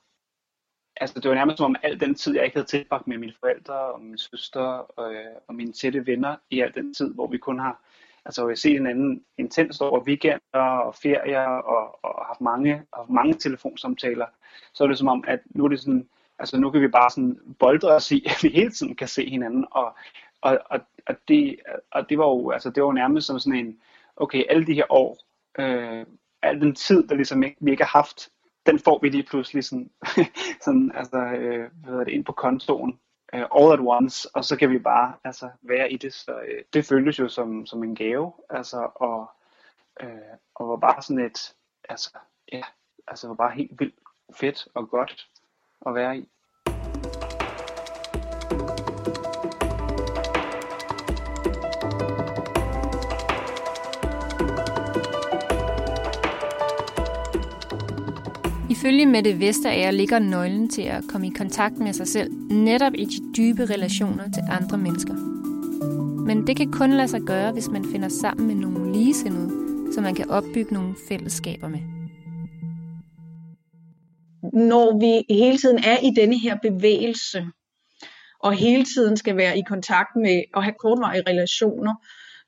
Altså, 0.97 1.21
det 1.21 1.29
var 1.29 1.35
nærmest 1.35 1.57
som 1.57 1.65
om 1.65 1.77
al 1.83 2.01
den 2.01 2.15
tid, 2.15 2.35
jeg 2.35 2.45
ikke 2.45 2.57
havde 2.57 2.67
tilbragt 2.67 3.07
med 3.07 3.19
mine 3.19 3.35
forældre 3.41 3.75
og 3.75 4.01
min 4.01 4.19
søster 4.19 4.61
og, 4.61 5.15
øh, 5.15 5.37
og 5.49 5.55
mine 5.55 5.73
tætte 5.73 6.07
venner 6.07 6.37
i 6.51 6.61
al 6.61 6.75
den 6.75 6.95
tid, 6.95 7.15
hvor 7.15 7.27
vi 7.27 7.39
kun 7.39 7.59
har 7.59 7.85
Altså 8.25 8.49
jeg 8.49 8.59
set 8.59 8.87
anden 8.87 9.25
intens 9.39 9.81
over 9.81 10.01
weekender 10.01 10.61
og 10.61 10.95
ferier 10.95 11.47
og, 11.47 12.05
og 12.05 12.27
haft 12.27 12.41
mange, 12.41 12.83
og 12.93 13.13
mange 13.13 13.35
telefonsamtaler, 13.35 14.27
så 14.73 14.85
er 14.85 14.89
det 14.89 14.99
som 14.99 15.09
om, 15.09 15.25
at 15.27 15.41
nu 15.51 15.65
er 15.65 15.69
det 15.69 15.81
sådan, 15.81 16.09
altså 16.39 16.59
nu 16.59 16.71
kan 16.71 16.81
vi 16.81 16.89
bare 16.89 17.11
sådan 17.11 17.39
boldre 17.59 17.89
os 17.89 18.13
i, 18.13 18.27
at 18.31 18.43
vi 18.43 18.49
hele 18.49 18.71
tiden 18.71 18.97
kan 18.97 19.09
se 19.09 19.31
hinanden, 19.31 19.67
og, 19.71 19.97
og, 20.41 20.59
og, 20.71 20.81
og, 21.07 21.15
det, 21.29 21.57
og 21.93 22.09
det 22.09 22.19
var 22.19 22.25
jo, 22.27 22.51
altså 22.51 22.71
det 22.71 22.83
var 22.83 22.89
jo 22.89 22.93
nærmest 22.93 23.27
som 23.27 23.39
sådan 23.39 23.59
en, 23.59 23.79
okay, 24.17 24.45
alle 24.49 24.67
de 24.67 24.75
her 24.75 24.93
år, 24.93 25.19
øh, 25.59 26.07
al 26.43 26.61
den 26.61 26.75
tid, 26.75 27.09
der 27.09 27.15
ligesom 27.15 27.43
ikke, 27.43 27.57
vi 27.61 27.71
ikke 27.71 27.85
har 27.85 27.99
haft, 27.99 28.29
den 28.67 28.79
får 28.79 28.99
vi 29.03 29.09
lige 29.09 29.23
pludselig 29.23 29.65
sådan, 29.65 29.91
sådan 30.65 30.93
altså, 30.95 31.19
øh, 31.19 31.71
hvad 31.73 31.91
hedder 31.91 32.05
det, 32.05 32.13
ind 32.13 32.25
på 32.25 32.33
kontoen, 32.33 32.99
uh, 33.35 33.63
all 33.63 33.73
at 33.73 33.81
once, 33.81 34.29
og 34.35 34.45
så 34.45 34.57
kan 34.57 34.71
vi 34.71 34.79
bare 34.79 35.15
altså, 35.25 35.51
være 35.63 35.93
i 35.93 35.97
det. 35.97 36.13
Så 36.13 36.33
uh, 36.35 36.65
det 36.73 36.87
føltes 36.87 37.19
jo 37.19 37.29
som, 37.29 37.67
som 37.67 37.85
en 37.85 37.95
gave, 37.95 38.33
altså, 38.51 38.91
og, 38.95 39.31
uh, 40.03 40.37
og 40.55 40.69
var 40.69 40.77
bare 40.77 41.03
sådan 41.03 41.25
et, 41.25 41.55
altså, 41.89 42.19
ja, 42.53 42.63
altså 43.07 43.29
var 43.29 43.35
bare 43.35 43.55
helt 43.55 43.81
vildt 43.81 43.95
fedt 44.35 44.69
og 44.75 44.89
godt 44.91 45.29
at 45.87 45.95
være 45.95 46.19
i. 46.19 46.29
Ifølge 58.85 59.07
Mette 59.07 59.41
Vesterager 59.41 59.91
ligger 59.91 60.19
nøglen 60.19 60.69
til 60.69 60.83
at 60.83 61.05
komme 61.09 61.27
i 61.27 61.31
kontakt 61.31 61.79
med 61.79 61.93
sig 61.93 62.09
selv 62.09 62.33
netop 62.51 62.93
i 62.95 63.05
de 63.05 63.33
dybe 63.37 63.65
relationer 63.65 64.31
til 64.31 64.43
andre 64.51 64.79
mennesker. 64.79 65.15
Men 66.27 66.47
det 66.47 66.57
kan 66.57 66.73
kun 66.73 66.93
lade 66.93 67.09
sig 67.09 67.21
gøre, 67.21 67.53
hvis 67.53 67.69
man 67.69 67.85
finder 67.85 68.09
sammen 68.09 68.47
med 68.47 68.55
nogle 68.55 68.93
ligesindede, 68.93 69.51
så 69.95 70.01
man 70.01 70.15
kan 70.15 70.31
opbygge 70.31 70.75
nogle 70.75 70.95
fællesskaber 71.09 71.69
med. 71.69 71.79
Når 74.53 74.99
vi 75.01 75.35
hele 75.35 75.59
tiden 75.59 75.79
er 75.79 75.99
i 76.03 76.11
denne 76.17 76.39
her 76.39 76.57
bevægelse, 76.63 77.47
og 78.41 78.53
hele 78.53 78.85
tiden 78.85 79.17
skal 79.17 79.37
være 79.37 79.59
i 79.59 79.63
kontakt 79.69 80.17
med 80.17 80.43
og 80.55 80.65
have 80.65 80.75
kortvarige 80.81 81.23
relationer 81.29 81.95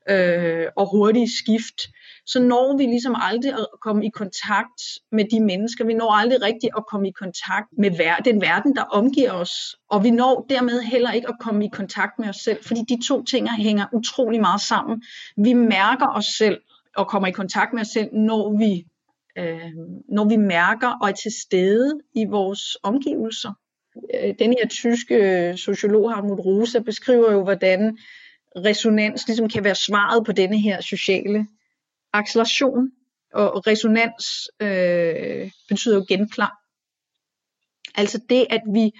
øh, 0.09 0.65
og 0.75 0.89
hurtige 0.91 1.29
skift, 1.37 1.79
så 2.27 2.39
når 2.39 2.77
vi 2.77 2.83
ligesom 2.83 3.15
aldrig 3.17 3.53
at 3.53 3.67
komme 3.81 4.05
i 4.05 4.09
kontakt 4.09 4.81
med 5.11 5.25
de 5.31 5.39
mennesker. 5.39 5.85
Vi 5.85 5.93
når 5.93 6.11
aldrig 6.11 6.41
rigtigt 6.41 6.73
at 6.77 6.85
komme 6.85 7.07
i 7.07 7.11
kontakt 7.11 7.67
med 7.77 7.91
ver- 7.91 8.21
den 8.25 8.41
verden, 8.41 8.75
der 8.75 8.81
omgiver 8.81 9.31
os. 9.31 9.75
Og 9.89 10.03
vi 10.03 10.11
når 10.11 10.45
dermed 10.49 10.81
heller 10.81 11.11
ikke 11.11 11.27
at 11.27 11.35
komme 11.39 11.65
i 11.65 11.69
kontakt 11.73 12.19
med 12.19 12.29
os 12.29 12.35
selv, 12.35 12.63
fordi 12.63 12.81
de 12.89 13.07
to 13.07 13.23
ting 13.23 13.49
hænger 13.49 13.85
utrolig 13.93 14.41
meget 14.41 14.61
sammen. 14.61 15.03
Vi 15.37 15.53
mærker 15.53 16.07
os 16.07 16.25
selv 16.25 16.61
og 16.95 17.07
kommer 17.07 17.27
i 17.27 17.31
kontakt 17.31 17.73
med 17.73 17.81
os 17.81 17.87
selv, 17.87 18.09
når 18.13 18.57
vi, 18.57 18.85
øh, 19.37 19.71
når 20.09 20.29
vi 20.29 20.35
mærker 20.35 20.89
og 21.01 21.09
er 21.09 21.13
til 21.13 21.31
stede 21.45 21.99
i 22.15 22.25
vores 22.25 22.77
omgivelser. 22.83 23.51
Øh, 24.13 24.33
den 24.39 24.55
her 24.59 24.67
tyske 24.67 25.15
øh, 25.15 25.57
sociolog 25.57 26.11
Hartmut 26.13 26.39
Rosa 26.39 26.79
beskriver 26.79 27.31
jo, 27.31 27.43
hvordan 27.43 27.97
resonans 28.55 29.27
ligesom 29.27 29.49
kan 29.49 29.63
være 29.63 29.75
svaret 29.75 30.25
på 30.25 30.31
denne 30.31 30.59
her 30.59 30.81
sociale 30.81 31.47
acceleration 32.17 32.91
og 33.33 33.67
resonans 33.67 34.25
øh, 34.61 35.51
betyder 35.69 35.95
jo 35.95 36.05
genklang. 36.07 36.53
Altså 37.95 38.21
det, 38.29 38.47
at 38.49 38.61
vi 38.73 38.91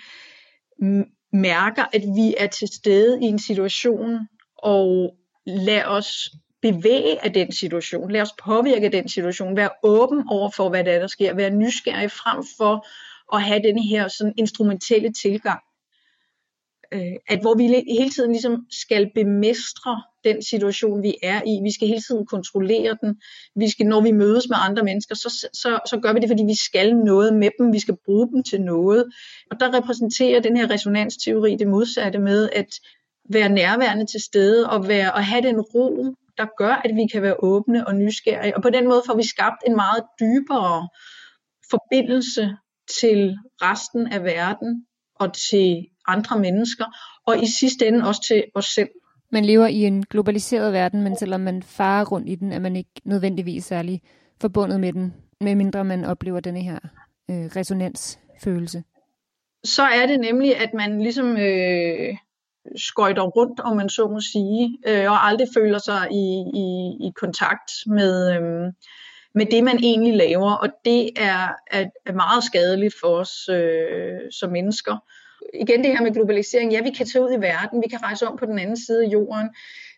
mærker, 1.33 1.85
at 1.93 2.01
vi 2.01 2.35
er 2.37 2.47
til 2.47 2.67
stede 2.67 3.19
i 3.21 3.25
en 3.25 3.39
situation, 3.39 4.19
og 4.57 5.15
lad 5.45 5.83
os 5.85 6.29
bevæge 6.61 7.25
af 7.25 7.33
den 7.33 7.51
situation, 7.51 8.11
lad 8.11 8.21
os 8.21 8.33
påvirke 8.43 8.85
af 8.85 8.91
den 8.91 9.09
situation, 9.09 9.57
være 9.57 9.69
åben 9.83 10.23
over 10.29 10.49
for, 10.49 10.69
hvad 10.69 10.83
der, 10.83 10.91
er, 10.91 10.99
der 10.99 11.07
sker, 11.07 11.33
være 11.33 11.49
nysgerrig 11.49 12.11
frem 12.11 12.43
for 12.57 12.87
at 13.35 13.43
have 13.43 13.63
den 13.63 13.83
her 13.83 14.07
sådan 14.07 14.33
instrumentelle 14.37 15.13
tilgang 15.13 15.59
øh, 16.93 17.15
at 17.27 17.41
hvor 17.41 17.55
vi 17.55 17.63
hele 17.99 18.09
tiden 18.09 18.31
ligesom 18.31 18.65
skal 18.69 19.11
bemestre 19.15 20.01
den 20.23 20.43
situation, 20.43 21.03
vi 21.03 21.13
er 21.23 21.41
i. 21.45 21.59
Vi 21.63 21.71
skal 21.71 21.87
hele 21.87 22.01
tiden 22.01 22.25
kontrollere 22.25 22.97
den. 23.01 23.15
Vi 23.55 23.69
skal, 23.69 23.85
når 23.85 24.01
vi 24.01 24.11
mødes 24.11 24.49
med 24.49 24.57
andre 24.59 24.83
mennesker, 24.83 25.15
så, 25.15 25.47
så, 25.53 25.79
så 25.89 25.99
gør 26.03 26.13
vi 26.13 26.19
det, 26.19 26.29
fordi 26.29 26.43
vi 26.43 26.55
skal 26.55 26.95
noget 26.95 27.33
med 27.33 27.49
dem. 27.59 27.73
Vi 27.73 27.79
skal 27.79 27.97
bruge 28.05 28.27
dem 28.27 28.43
til 28.43 28.61
noget. 28.61 29.05
Og 29.51 29.59
der 29.59 29.77
repræsenterer 29.77 30.39
den 30.39 30.57
her 30.57 30.69
resonansteori 30.69 31.55
det 31.55 31.67
modsatte 31.67 32.19
med 32.19 32.49
at 32.53 32.69
være 33.29 33.49
nærværende 33.49 34.05
til 34.05 34.21
stede 34.23 34.69
og, 34.69 34.87
være, 34.87 35.13
og 35.13 35.25
have 35.25 35.41
den 35.41 35.61
ro, 35.61 36.15
der 36.37 36.45
gør, 36.57 36.81
at 36.85 36.91
vi 36.95 37.07
kan 37.11 37.21
være 37.21 37.35
åbne 37.39 37.87
og 37.87 37.95
nysgerrige. 37.95 38.55
Og 38.55 38.61
på 38.61 38.69
den 38.69 38.87
måde 38.87 39.01
får 39.05 39.15
vi 39.15 39.27
skabt 39.27 39.63
en 39.67 39.75
meget 39.75 40.03
dybere 40.19 40.87
forbindelse 41.69 42.57
til 42.99 43.37
resten 43.61 44.07
af 44.07 44.23
verden 44.23 44.85
og 45.15 45.33
til 45.33 45.87
andre 46.07 46.39
mennesker, 46.39 46.85
og 47.25 47.43
i 47.43 47.47
sidste 47.59 47.87
ende 47.87 48.07
også 48.07 48.21
til 48.27 48.43
os 48.55 48.65
selv. 48.65 48.89
Man 49.31 49.45
lever 49.45 49.67
i 49.67 49.81
en 49.83 50.05
globaliseret 50.05 50.73
verden, 50.73 51.01
men 51.03 51.17
selvom 51.17 51.41
man 51.41 51.63
farer 51.63 52.05
rundt 52.05 52.29
i 52.29 52.35
den, 52.35 52.51
er 52.51 52.59
man 52.59 52.75
ikke 52.75 53.01
nødvendigvis 53.03 53.65
særlig 53.65 54.01
forbundet 54.41 54.79
med 54.79 54.93
den, 54.93 55.13
medmindre 55.41 55.83
man 55.83 56.05
oplever 56.05 56.39
denne 56.39 56.61
her 56.61 56.79
øh, 57.29 57.45
resonansfølelse. 57.55 58.83
Så 59.63 59.83
er 59.83 60.05
det 60.05 60.19
nemlig, 60.19 60.57
at 60.57 60.73
man 60.73 61.01
ligesom 61.01 61.37
øh, 61.37 62.17
skøjter 62.75 63.23
rundt, 63.23 63.59
om 63.59 63.77
man 63.77 63.89
så 63.89 64.07
må 64.07 64.19
sige, 64.19 64.77
øh, 64.87 65.11
og 65.11 65.27
aldrig 65.27 65.47
føler 65.57 65.77
sig 65.77 66.07
i, 66.11 66.25
i, 66.53 66.97
i 67.07 67.11
kontakt 67.15 67.71
med, 67.87 68.35
øh, 68.35 68.73
med 69.35 69.45
det, 69.45 69.63
man 69.63 69.77
egentlig 69.83 70.15
laver. 70.15 70.51
Og 70.51 70.69
det 70.85 71.09
er, 71.17 71.47
er, 71.71 71.85
er 72.05 72.13
meget 72.13 72.43
skadeligt 72.43 72.95
for 73.01 73.07
os 73.07 73.49
øh, 73.49 74.31
som 74.39 74.51
mennesker 74.51 74.97
igen 75.53 75.83
det 75.83 75.97
her 75.97 76.03
med 76.03 76.13
globalisering, 76.13 76.71
ja, 76.71 76.81
vi 76.81 76.89
kan 76.89 77.05
tage 77.05 77.23
ud 77.23 77.33
i 77.33 77.41
verden, 77.41 77.83
vi 77.83 77.89
kan 77.89 78.03
rejse 78.03 78.27
om 78.27 78.37
på 78.37 78.45
den 78.45 78.59
anden 78.59 78.77
side 78.85 79.05
af 79.05 79.07
jorden. 79.07 79.49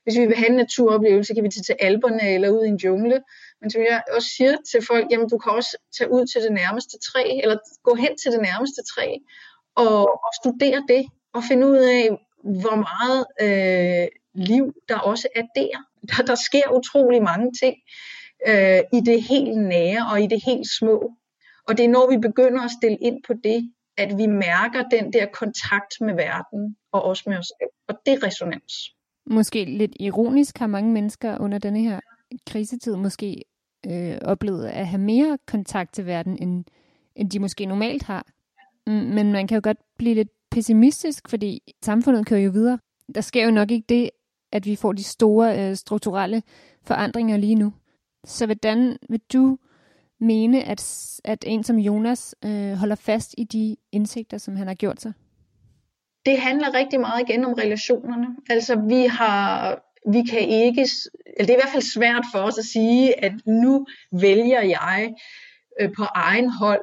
Hvis 0.04 0.18
vi 0.20 0.26
vil 0.26 0.36
have 0.36 0.50
en 0.50 0.56
naturoplevelse, 0.56 1.34
kan 1.34 1.44
vi 1.44 1.50
tage 1.50 1.64
til 1.64 1.76
Alperne 1.80 2.34
eller 2.34 2.50
ud 2.50 2.66
i 2.66 2.68
en 2.68 2.76
jungle. 2.76 3.22
Men 3.62 3.70
som 3.70 3.82
jeg 3.82 4.04
også 4.12 4.30
siger 4.38 4.58
til 4.72 4.86
folk, 4.88 5.06
jamen 5.12 5.30
du 5.30 5.38
kan 5.38 5.52
også 5.52 5.78
tage 5.98 6.12
ud 6.12 6.26
til 6.26 6.42
det 6.42 6.52
nærmeste 6.52 6.98
træ, 6.98 7.40
eller 7.44 7.58
gå 7.84 7.96
hen 7.96 8.18
til 8.18 8.32
det 8.32 8.42
nærmeste 8.42 8.82
træ, 8.94 9.08
og, 9.76 10.00
og 10.26 10.32
studere 10.44 10.84
det, 10.88 11.06
og 11.34 11.44
finde 11.44 11.68
ud 11.68 11.78
af, 11.78 12.10
hvor 12.44 12.78
meget 12.90 13.22
øh, 13.42 14.08
liv 14.34 14.74
der 14.90 15.00
også 15.00 15.28
er 15.36 15.44
der. 15.56 15.78
der. 16.10 16.24
Der 16.24 16.36
sker 16.36 16.72
utrolig 16.78 17.24
mange 17.24 17.52
ting 17.62 17.76
øh, 18.48 18.82
i 18.94 19.00
det 19.06 19.24
helt 19.24 19.58
nære 19.58 20.08
og 20.12 20.22
i 20.22 20.28
det 20.28 20.42
helt 20.46 20.68
små. 20.80 21.12
Og 21.68 21.78
det 21.78 21.86
er 21.86 21.90
når 21.90 22.10
vi 22.10 22.18
begynder 22.18 22.62
at 22.62 22.72
stille 22.72 22.98
ind 22.98 23.24
på 23.28 23.34
det, 23.44 23.72
at 24.00 24.18
vi 24.18 24.26
mærker 24.26 24.84
den 24.92 25.14
der 25.14 25.26
kontakt 25.26 26.02
med 26.02 26.14
verden 26.14 26.76
og 26.92 27.04
også 27.04 27.24
med 27.28 27.38
os 27.38 27.48
selv. 27.48 27.70
Og 27.88 27.96
det 28.06 28.14
er 28.14 28.28
resonans. 28.28 28.74
Måske 29.26 29.66
lidt 29.66 29.96
ironisk 30.00 30.58
har 30.58 30.68
mange 30.68 30.92
mennesker 30.92 31.38
under 31.40 31.58
denne 31.58 31.82
her 31.82 32.00
krisetid 32.48 32.96
måske 32.96 33.44
øh, 33.88 34.18
oplevet 34.22 34.66
at 34.66 34.88
have 34.88 35.02
mere 35.02 35.38
kontakt 35.48 35.94
til 35.94 36.06
verden, 36.06 36.38
end, 36.42 36.66
end 37.16 37.30
de 37.30 37.40
måske 37.40 37.66
normalt 37.66 38.04
har. 38.04 38.26
Mm, 38.88 38.94
men 38.94 39.32
man 39.32 39.48
kan 39.48 39.56
jo 39.56 39.62
godt 39.64 39.78
blive 39.98 40.16
lidt 40.16 40.30
pessimistisk, 40.52 41.30
fordi 41.30 41.74
samfundet 41.82 42.28
kører 42.28 42.40
jo 42.40 42.52
videre. 42.52 42.80
Der 43.16 43.22
sker 43.22 43.46
jo 43.46 43.52
nok 43.52 43.72
ikke 43.72 43.86
det, 43.90 44.10
at 44.52 44.66
vi 44.66 44.76
får 44.76 44.94
de 44.94 45.04
store 45.04 45.70
øh, 45.70 45.76
strukturelle 45.76 46.44
forandringer 46.84 47.38
lige 47.38 47.56
nu. 47.56 47.74
Så 48.26 48.46
hvordan 48.46 48.98
vil 49.10 49.22
du 49.34 49.58
mene, 50.20 50.64
at, 50.64 51.20
at 51.24 51.44
en 51.48 51.64
som 51.64 51.78
Jonas 51.78 52.36
øh, 52.46 52.74
holder 52.74 52.96
fast 52.96 53.36
i 53.38 53.44
de 53.44 53.76
indsigter, 53.92 54.38
som 54.38 54.56
han 54.56 54.68
har 54.68 54.76
gjort 54.76 55.02
sig? 55.02 55.14
Det 56.26 56.40
handler 56.40 56.74
rigtig 56.74 57.00
meget 57.00 57.30
igen 57.30 57.46
om 57.46 57.54
relationerne. 57.54 58.28
Altså 58.50 58.76
vi 58.88 59.06
har, 59.06 59.76
vi 60.12 60.24
kan 60.30 60.42
ikke, 60.42 60.88
eller 61.38 61.46
det 61.46 61.50
er 61.50 61.58
i 61.58 61.62
hvert 61.62 61.74
fald 61.74 61.94
svært 61.94 62.26
for 62.34 62.40
os 62.40 62.58
at 62.58 62.66
sige, 62.66 63.24
at 63.24 63.34
nu 63.46 63.86
vælger 64.12 64.62
jeg 64.62 65.14
øh, 65.82 65.90
på 65.98 66.04
egen 66.04 66.50
hold 66.50 66.82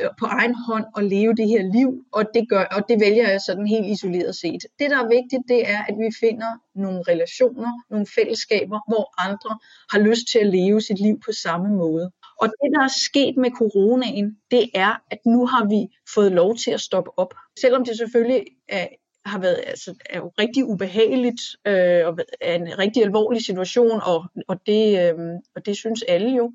Øh, 0.00 0.10
på 0.18 0.26
egen 0.26 0.54
hånd 0.66 0.84
at 0.96 1.04
leve 1.04 1.34
det 1.34 1.48
her 1.48 1.62
liv, 1.78 1.90
og 2.12 2.24
det, 2.34 2.48
gør, 2.48 2.64
og 2.76 2.82
det 2.88 3.00
vælger 3.00 3.28
jeg 3.30 3.40
sådan 3.40 3.66
helt 3.66 3.86
isoleret 3.86 4.34
set. 4.36 4.62
Det, 4.78 4.90
der 4.90 4.98
er 5.04 5.08
vigtigt, 5.18 5.42
det 5.48 5.70
er, 5.70 5.80
at 5.88 5.94
vi 6.02 6.08
finder 6.20 6.50
nogle 6.74 7.00
relationer, 7.08 7.72
nogle 7.90 8.06
fællesskaber, 8.16 8.78
hvor 8.90 9.04
andre 9.26 9.52
har 9.92 10.00
lyst 10.08 10.24
til 10.32 10.38
at 10.38 10.46
leve 10.46 10.80
sit 10.80 11.00
liv 11.06 11.16
på 11.26 11.32
samme 11.44 11.68
måde. 11.82 12.10
Og 12.40 12.48
det, 12.48 12.70
der 12.74 12.82
er 12.84 12.94
sket 13.08 13.36
med 13.36 13.50
coronaen, 13.50 14.36
det 14.50 14.70
er, 14.74 15.02
at 15.10 15.18
nu 15.26 15.46
har 15.46 15.64
vi 15.64 15.88
fået 16.14 16.32
lov 16.32 16.56
til 16.56 16.70
at 16.70 16.80
stoppe 16.80 17.18
op. 17.18 17.34
Selvom 17.60 17.84
det 17.84 17.96
selvfølgelig 17.96 18.44
er, 18.68 18.86
har 19.24 19.38
været 19.38 19.60
altså, 19.66 19.94
er 20.10 20.18
jo 20.18 20.32
rigtig 20.38 20.64
ubehageligt 20.64 21.40
øh, 21.66 22.06
og 22.06 22.18
er 22.40 22.54
en 22.54 22.78
rigtig 22.78 23.02
alvorlig 23.02 23.44
situation, 23.44 24.00
og, 24.02 24.24
og, 24.48 24.66
det, 24.66 24.84
øh, 25.00 25.18
og 25.56 25.66
det 25.66 25.76
synes 25.76 26.02
alle 26.02 26.30
jo 26.30 26.52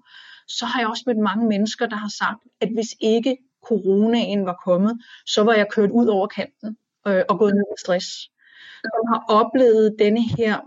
så 0.48 0.66
har 0.66 0.80
jeg 0.80 0.90
også 0.90 1.04
mødt 1.08 1.18
mange 1.18 1.48
mennesker, 1.48 1.86
der 1.86 1.96
har 1.96 2.12
sagt, 2.20 2.44
at 2.62 2.70
hvis 2.74 2.96
ikke 3.00 3.38
coronaen 3.66 4.46
var 4.46 4.62
kommet, 4.66 5.02
så 5.26 5.44
var 5.44 5.54
jeg 5.54 5.68
kørt 5.72 5.92
ud 5.92 6.08
over 6.08 6.28
kanten 6.28 6.78
øh, 7.08 7.24
og 7.30 7.40
gået 7.40 7.54
ned 7.54 7.63
med 7.72 7.78
stress. 7.78 8.08
Som 8.82 9.08
har 9.13 9.26
oplevet 9.30 9.96
denne 10.00 10.22
her 10.38 10.60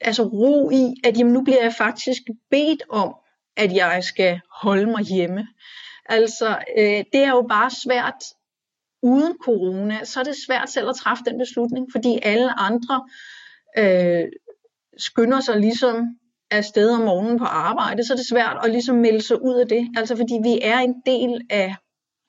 altså 0.00 0.22
ro 0.22 0.70
i, 0.70 0.94
at 1.04 1.18
jamen, 1.18 1.32
nu 1.32 1.42
bliver 1.44 1.62
jeg 1.62 1.74
faktisk 1.78 2.22
bedt 2.50 2.82
om, 2.88 3.14
at 3.56 3.72
jeg 3.72 4.04
skal 4.04 4.40
holde 4.62 4.86
mig 4.86 5.02
hjemme. 5.02 5.46
Altså, 6.06 6.58
øh, 6.78 7.04
det 7.12 7.22
er 7.24 7.30
jo 7.30 7.46
bare 7.48 7.70
svært 7.70 8.24
uden 9.02 9.34
corona, 9.44 10.04
så 10.04 10.20
er 10.20 10.24
det 10.24 10.34
svært 10.46 10.70
selv 10.70 10.88
at 10.88 10.96
træffe 10.96 11.24
den 11.26 11.38
beslutning, 11.38 11.86
fordi 11.92 12.18
alle 12.22 12.60
andre 12.60 13.04
øh, 13.78 14.24
skynder 14.98 15.40
sig 15.40 15.60
ligesom 15.60 16.06
afsted 16.50 16.90
om 16.90 17.00
morgenen 17.00 17.38
på 17.38 17.44
arbejde, 17.44 18.04
så 18.04 18.12
er 18.12 18.16
det 18.16 18.26
svært 18.26 18.56
at 18.64 18.70
ligesom 18.70 18.96
melde 18.96 19.22
sig 19.22 19.42
ud 19.42 19.54
af 19.54 19.68
det. 19.68 19.88
Altså 19.96 20.16
fordi 20.16 20.38
vi 20.42 20.58
er 20.62 20.78
en 20.78 20.94
del 21.06 21.40
af 21.50 21.74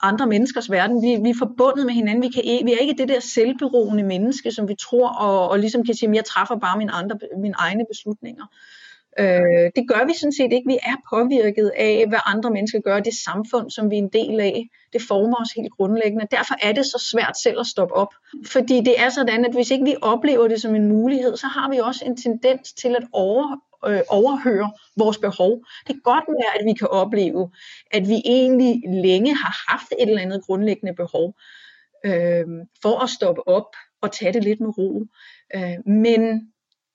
andre 0.01 0.27
menneskers 0.27 0.71
verden. 0.71 1.01
Vi, 1.01 1.17
vi 1.23 1.29
er 1.29 1.35
forbundet 1.39 1.85
med 1.85 1.93
hinanden. 1.93 2.23
Vi, 2.23 2.29
kan, 2.29 2.43
vi 2.65 2.73
er 2.73 2.77
ikke 2.77 2.95
det 2.97 3.09
der 3.09 3.19
selvberoende 3.19 4.03
menneske, 4.03 4.51
som 4.51 4.67
vi 4.67 4.75
tror, 4.81 5.09
og, 5.09 5.49
og 5.49 5.59
ligesom 5.59 5.83
kan 5.83 5.95
sige, 5.95 6.09
at 6.09 6.15
jeg 6.15 6.25
træffer 6.25 6.55
bare 6.55 6.77
mine, 6.77 6.91
andre, 6.91 7.17
mine 7.41 7.55
egne 7.57 7.85
beslutninger. 7.91 8.43
Øh, 8.43 8.84
Øh, 9.19 9.71
det 9.75 9.83
gør 9.87 10.05
vi 10.05 10.13
sådan 10.13 10.33
set 10.33 10.53
ikke. 10.53 10.67
Vi 10.67 10.77
er 10.91 10.95
påvirket 11.09 11.71
af, 11.75 12.05
hvad 12.07 12.19
andre 12.25 12.49
mennesker 12.49 12.79
gør. 12.79 12.99
Det 12.99 13.13
samfund, 13.13 13.71
som 13.71 13.91
vi 13.91 13.95
er 13.95 14.01
en 14.01 14.09
del 14.09 14.39
af, 14.39 14.67
det 14.93 15.01
former 15.01 15.37
os 15.41 15.51
helt 15.55 15.73
grundlæggende. 15.77 16.27
Derfor 16.31 16.55
er 16.61 16.71
det 16.71 16.85
så 16.85 17.09
svært 17.11 17.37
selv 17.37 17.59
at 17.59 17.65
stoppe 17.65 17.95
op. 17.95 18.13
Fordi 18.45 18.77
det 18.81 18.99
er 18.99 19.09
sådan, 19.09 19.45
at 19.45 19.53
hvis 19.53 19.71
ikke 19.71 19.85
vi 19.85 19.95
oplever 20.01 20.47
det 20.47 20.61
som 20.61 20.75
en 20.75 20.87
mulighed, 20.87 21.37
så 21.37 21.47
har 21.47 21.69
vi 21.69 21.77
også 21.77 22.05
en 22.05 22.17
tendens 22.17 22.73
til 22.73 22.95
at 22.95 23.03
over, 23.13 23.57
øh, 23.87 24.01
overhøre 24.09 24.71
vores 24.97 25.17
behov. 25.17 25.51
Det 25.87 25.95
kan 25.95 26.01
godt 26.03 26.25
være, 26.27 26.59
at 26.59 26.65
vi 26.65 26.73
kan 26.73 26.87
opleve, 26.87 27.51
at 27.91 28.07
vi 28.07 28.21
egentlig 28.25 28.81
længe 28.87 29.35
har 29.35 29.71
haft 29.71 29.91
et 29.99 30.09
eller 30.09 30.21
andet 30.21 30.43
grundlæggende 30.45 30.95
behov 30.95 31.33
øh, 32.05 32.45
for 32.81 33.03
at 33.03 33.09
stoppe 33.09 33.47
op 33.47 33.75
og 34.01 34.11
tage 34.11 34.33
det 34.33 34.43
lidt 34.43 34.59
med 34.59 34.77
ro. 34.77 35.05
Øh, 35.55 35.77
men 35.85 36.51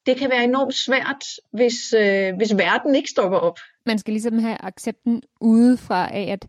det 0.07 0.17
kan 0.17 0.31
være 0.31 0.45
enormt 0.45 0.75
svært, 0.75 1.25
hvis, 1.53 1.93
øh, 1.93 2.37
hvis 2.37 2.57
verden 2.57 2.95
ikke 2.95 3.11
stopper 3.11 3.39
op. 3.39 3.59
Man 3.87 3.99
skal 3.99 4.13
ligesom 4.13 4.39
have 4.39 4.57
accepten 4.61 5.23
udefra 5.41 6.15
af, 6.15 6.33
at, 6.33 6.47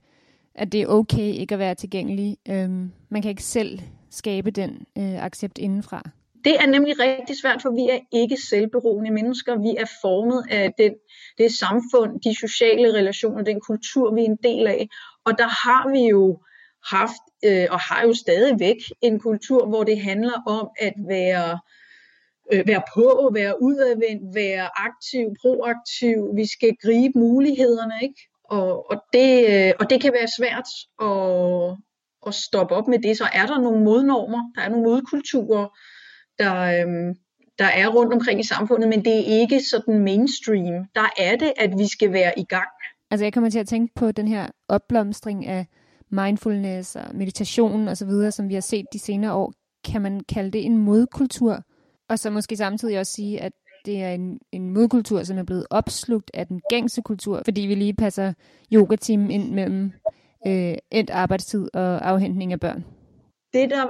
at 0.55 0.71
det 0.71 0.81
er 0.81 0.87
okay 0.87 1.33
ikke 1.33 1.55
at 1.55 1.59
være 1.59 1.75
tilgængelig. 1.75 2.37
Øhm, 2.49 2.91
man 3.09 3.21
kan 3.21 3.29
ikke 3.29 3.43
selv 3.43 3.79
skabe 4.09 4.51
den 4.51 4.85
øh, 4.97 5.25
accept 5.25 5.57
indenfra. 5.57 6.09
Det 6.45 6.55
er 6.59 6.67
nemlig 6.67 6.99
rigtig 6.99 7.35
svært, 7.41 7.61
for 7.61 7.69
vi 7.69 7.89
er 7.91 7.99
ikke 8.11 8.37
selvberoende 8.49 9.11
mennesker. 9.11 9.61
Vi 9.61 9.75
er 9.77 9.85
formet 10.01 10.43
af 10.49 10.73
den, 10.77 10.93
det 11.37 11.51
samfund, 11.51 12.21
de 12.21 12.35
sociale 12.35 12.93
relationer, 12.93 13.43
den 13.43 13.59
kultur, 13.59 14.15
vi 14.15 14.21
er 14.21 14.25
en 14.25 14.37
del 14.43 14.67
af. 14.67 14.87
Og 15.25 15.37
der 15.37 15.47
har 15.47 15.91
vi 15.91 16.07
jo 16.07 16.39
haft, 16.85 17.21
øh, 17.45 17.67
og 17.71 17.79
har 17.79 18.03
jo 18.07 18.13
stadigvæk, 18.13 18.77
en 19.01 19.19
kultur, 19.19 19.67
hvor 19.67 19.83
det 19.83 20.01
handler 20.01 20.41
om 20.47 20.69
at 20.79 20.93
være 21.07 21.51
øh, 21.51 21.57
Øh, 22.53 22.67
være 22.67 22.83
på, 22.93 23.31
være 23.33 23.61
udadvendt, 23.61 24.35
være 24.35 24.69
aktiv, 24.87 25.25
proaktiv. 25.41 26.17
Vi 26.35 26.45
skal 26.47 26.71
gribe 26.83 27.19
mulighederne, 27.19 27.93
ikke? 28.01 28.21
Og, 28.43 28.91
og, 28.91 28.97
det, 29.13 29.29
øh, 29.51 29.73
og 29.79 29.89
det 29.89 30.01
kan 30.01 30.13
være 30.13 30.29
svært 30.37 30.69
at, 31.09 31.77
at 32.27 32.33
stoppe 32.33 32.75
op 32.75 32.87
med 32.87 32.99
det. 32.99 33.17
Så 33.17 33.27
er 33.33 33.45
der 33.45 33.59
nogle 33.59 33.83
modnormer, 33.83 34.41
der 34.55 34.61
er 34.61 34.69
nogle 34.69 34.85
modkulturer, 34.85 35.67
der, 36.39 36.55
øh, 36.55 37.15
der 37.59 37.69
er 37.81 37.87
rundt 37.87 38.13
omkring 38.13 38.39
i 38.39 38.47
samfundet, 38.47 38.89
men 38.89 39.05
det 39.05 39.13
er 39.13 39.39
ikke 39.41 39.59
sådan 39.63 39.99
mainstream. 39.99 40.85
Der 40.95 41.09
er 41.17 41.35
det, 41.35 41.53
at 41.57 41.71
vi 41.77 41.87
skal 41.87 42.13
være 42.13 42.39
i 42.39 42.43
gang. 42.43 42.69
Altså 43.11 43.25
jeg 43.25 43.33
kommer 43.33 43.49
til 43.49 43.59
at 43.59 43.67
tænke 43.67 43.93
på 43.95 44.11
den 44.11 44.27
her 44.27 44.47
opblomstring 44.67 45.45
af 45.45 45.65
mindfulness 46.09 46.95
og 46.95 47.15
meditation 47.15 47.87
og 47.87 47.97
så 47.97 48.05
videre, 48.05 48.31
som 48.31 48.49
vi 48.49 48.53
har 48.53 48.61
set 48.61 48.85
de 48.93 48.99
senere 48.99 49.33
år. 49.33 49.53
Kan 49.83 50.01
man 50.01 50.21
kalde 50.33 50.51
det 50.51 50.65
en 50.65 50.77
modkultur? 50.77 51.63
Og 52.11 52.19
så 52.19 52.29
måske 52.29 52.57
samtidig 52.57 52.99
også 52.99 53.13
sige, 53.13 53.41
at 53.41 53.53
det 53.85 54.03
er 54.03 54.11
en, 54.11 54.39
en 54.51 54.69
modkultur, 54.69 55.23
som 55.23 55.37
er 55.37 55.43
blevet 55.43 55.67
opslugt 55.69 56.31
af 56.33 56.47
den 56.47 56.61
gængse 56.69 57.01
kultur, 57.01 57.41
fordi 57.45 57.61
vi 57.61 57.75
lige 57.75 57.93
passer 57.93 58.33
yogatimen 58.73 59.31
ind 59.31 59.51
mellem 59.51 59.91
øh, 60.47 60.75
endt 60.91 61.09
arbejdstid 61.09 61.69
og 61.73 62.09
afhentning 62.09 62.53
af 62.53 62.59
børn. 62.59 62.85
Det, 63.53 63.69
der 63.69 63.85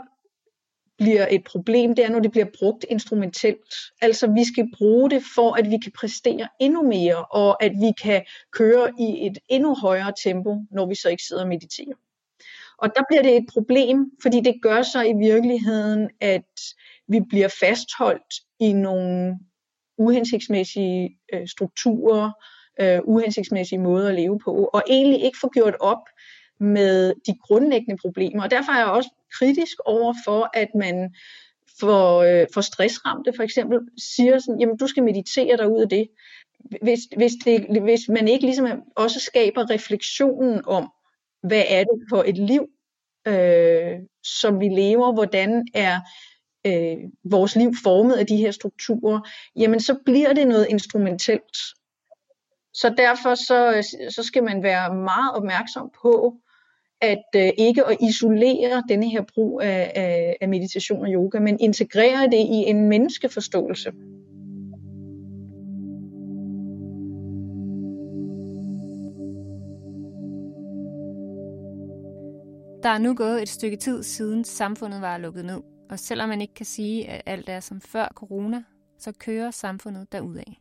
bliver 0.97 1.27
et 1.31 1.43
problem, 1.43 1.95
det 1.95 2.05
er, 2.05 2.10
når 2.10 2.19
det 2.19 2.31
bliver 2.31 2.47
brugt 2.60 2.86
instrumentelt. 2.89 3.73
Altså 4.01 4.27
vi 4.27 4.43
skal 4.53 4.71
bruge 4.77 5.10
det 5.10 5.23
for, 5.36 5.51
at 5.60 5.69
vi 5.69 5.77
kan 5.84 5.91
præstere 5.99 6.47
endnu 6.60 6.84
mere, 6.84 7.25
og 7.25 7.63
at 7.63 7.71
vi 7.71 7.91
kan 8.03 8.23
køre 8.51 8.91
i 8.99 9.27
et 9.27 9.38
endnu 9.49 9.75
højere 9.75 10.13
tempo, 10.23 10.57
når 10.71 10.86
vi 10.86 10.95
så 10.95 11.10
ikke 11.10 11.23
sidder 11.23 11.41
og 11.41 11.47
mediterer. 11.47 11.95
Og 12.77 12.89
der 12.95 13.03
bliver 13.10 13.21
det 13.21 13.38
et 13.38 13.45
problem, 13.53 14.12
fordi 14.21 14.39
det 14.39 14.55
gør 14.62 14.81
så 14.81 15.01
i 15.01 15.13
virkeligheden, 15.13 16.10
at 16.21 16.51
vi 17.12 17.19
bliver 17.30 17.47
fastholdt 17.60 18.34
i 18.60 18.74
nogle 18.74 19.39
uhensigtsmæssige 19.97 21.19
øh, 21.34 21.47
strukturer, 21.47 22.32
øh, 22.82 23.00
uhensigtsmæssige 23.04 23.80
måder 23.80 24.10
at 24.10 24.15
leve 24.15 24.39
på, 24.39 24.69
og 24.74 24.84
egentlig 24.89 25.24
ikke 25.24 25.38
får 25.41 25.54
gjort 25.54 25.76
op 25.80 26.04
med 26.60 27.13
de 27.28 27.38
grundlæggende 27.47 28.02
problemer. 28.02 28.43
Og 28.43 28.52
derfor 28.52 28.71
er 28.71 28.78
jeg 28.78 28.88
også 28.88 29.10
kritisk 29.39 29.78
over 29.86 30.13
for, 30.26 30.50
at 30.54 30.67
man 30.76 31.15
for, 31.80 32.17
øh, 32.17 32.47
for 32.54 32.62
stressramte 32.62 33.34
for 33.36 33.43
eksempel 33.43 33.80
siger 33.97 34.39
sådan, 34.39 34.60
jamen 34.60 34.78
du 34.78 34.88
skal 34.88 35.04
meditere 35.04 35.58
dig 35.58 35.71
ud 35.71 35.82
af 35.82 35.89
det. 35.89 36.08
Hvis, 36.82 37.00
hvis, 37.17 37.32
det, 37.45 37.82
hvis 37.82 38.10
man 38.10 38.28
ikke 38.28 38.45
ligesom 38.45 38.67
også 38.95 39.19
skaber 39.19 39.69
refleksionen 39.69 40.62
om, 40.65 40.89
hvad 41.43 41.63
er 41.67 41.84
det 41.84 42.04
for 42.10 42.24
et 42.28 42.38
liv, 42.38 42.67
øh, 43.28 44.00
som 44.24 44.60
vi 44.60 44.67
lever, 44.67 45.13
hvordan 45.13 45.65
er 45.74 46.00
øh, 46.67 46.97
vores 47.24 47.56
liv 47.56 47.74
formet 47.84 48.13
af 48.13 48.28
de 48.28 48.38
her 48.38 48.52
strukturer, 48.52 49.19
jamen 49.56 49.80
så 49.80 49.95
bliver 50.06 50.34
det 50.34 50.47
noget 50.47 50.67
instrumentelt. 50.69 51.58
Så 52.74 52.93
derfor 52.97 53.36
så, 53.36 53.88
så 54.15 54.24
skal 54.24 54.43
man 54.43 54.63
være 54.63 54.95
meget 54.95 55.36
opmærksom 55.36 55.91
på, 56.02 56.34
at 57.02 57.24
øh, 57.36 57.50
ikke 57.58 57.86
at 57.86 57.97
isolere 58.10 58.84
denne 58.89 59.10
her 59.10 59.24
brug 59.34 59.62
af, 59.62 59.91
af, 59.95 60.38
af 60.41 60.50
meditation 60.50 61.02
og 61.02 61.08
yoga, 61.13 61.39
men 61.39 61.60
integrere 61.60 62.26
det 62.26 62.38
i 62.38 62.60
en 62.67 62.89
menneskeforståelse. 62.89 63.91
Der 72.84 72.89
er 72.89 72.97
nu 72.97 73.15
gået 73.15 73.41
et 73.41 73.50
stykke 73.50 73.78
tid 73.78 74.04
siden 74.04 74.43
samfundet 74.43 75.02
var 75.02 75.17
lukket 75.17 75.45
ned, 75.45 75.62
og 75.91 75.99
selvom 75.99 76.30
man 76.30 76.41
ikke 76.41 76.54
kan 76.54 76.65
sige, 76.65 77.10
at 77.10 77.21
alt 77.25 77.49
er 77.49 77.60
som 77.60 77.82
før 77.82 78.08
corona, 78.15 78.63
så 78.97 79.12
kører 79.19 79.51
samfundet 79.51 80.12
derudad. 80.12 80.54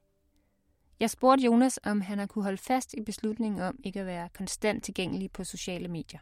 Jeg 1.01 1.11
spurgte 1.11 1.45
Jonas, 1.45 1.81
om 1.85 2.01
han 2.01 2.19
har 2.19 2.27
kunne 2.27 2.45
holde 2.45 2.59
fast 2.59 2.95
i 2.95 3.03
beslutningen 3.03 3.61
om 3.62 3.79
ikke 3.85 4.01
at 4.01 4.07
være 4.07 4.29
konstant 4.35 4.85
tilgængelig 4.85 5.33
på 5.33 5.45
sociale 5.45 5.88
medier. 5.88 6.21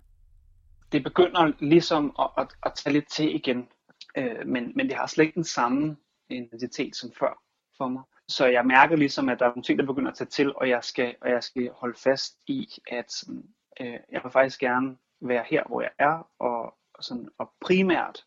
Det 0.92 1.04
begynder 1.04 1.52
ligesom 1.60 2.16
at, 2.18 2.30
at, 2.38 2.48
at 2.66 2.72
tage 2.74 2.92
lidt 2.92 3.10
til 3.10 3.34
igen, 3.34 3.68
øh, 4.16 4.46
men, 4.46 4.72
men 4.76 4.88
det 4.88 4.96
har 4.96 5.06
slet 5.06 5.24
ikke 5.24 5.34
den 5.34 5.44
samme 5.44 5.96
intensitet 6.30 6.96
som 6.96 7.10
før 7.18 7.42
for 7.76 7.88
mig. 7.88 8.02
Så 8.28 8.46
jeg 8.46 8.66
mærker 8.66 8.96
ligesom, 8.96 9.28
at 9.28 9.38
der 9.38 9.44
er 9.44 9.50
nogle 9.50 9.62
ting, 9.62 9.78
der 9.78 9.86
begynder 9.86 10.10
at 10.10 10.16
tage 10.16 10.28
til, 10.28 10.54
og 10.56 10.68
jeg 10.68 10.84
skal, 10.84 11.14
og 11.20 11.30
jeg 11.30 11.42
skal 11.42 11.70
holde 11.72 11.98
fast 11.98 12.38
i, 12.46 12.68
at 12.90 13.24
øh, 13.80 13.98
jeg 14.12 14.20
vil 14.22 14.32
faktisk 14.32 14.60
gerne 14.60 14.96
være 15.20 15.44
her, 15.50 15.62
hvor 15.66 15.80
jeg 15.80 15.90
er, 15.98 16.28
og, 16.38 16.74
og, 16.94 17.04
sådan, 17.04 17.28
og 17.38 17.52
primært 17.60 18.24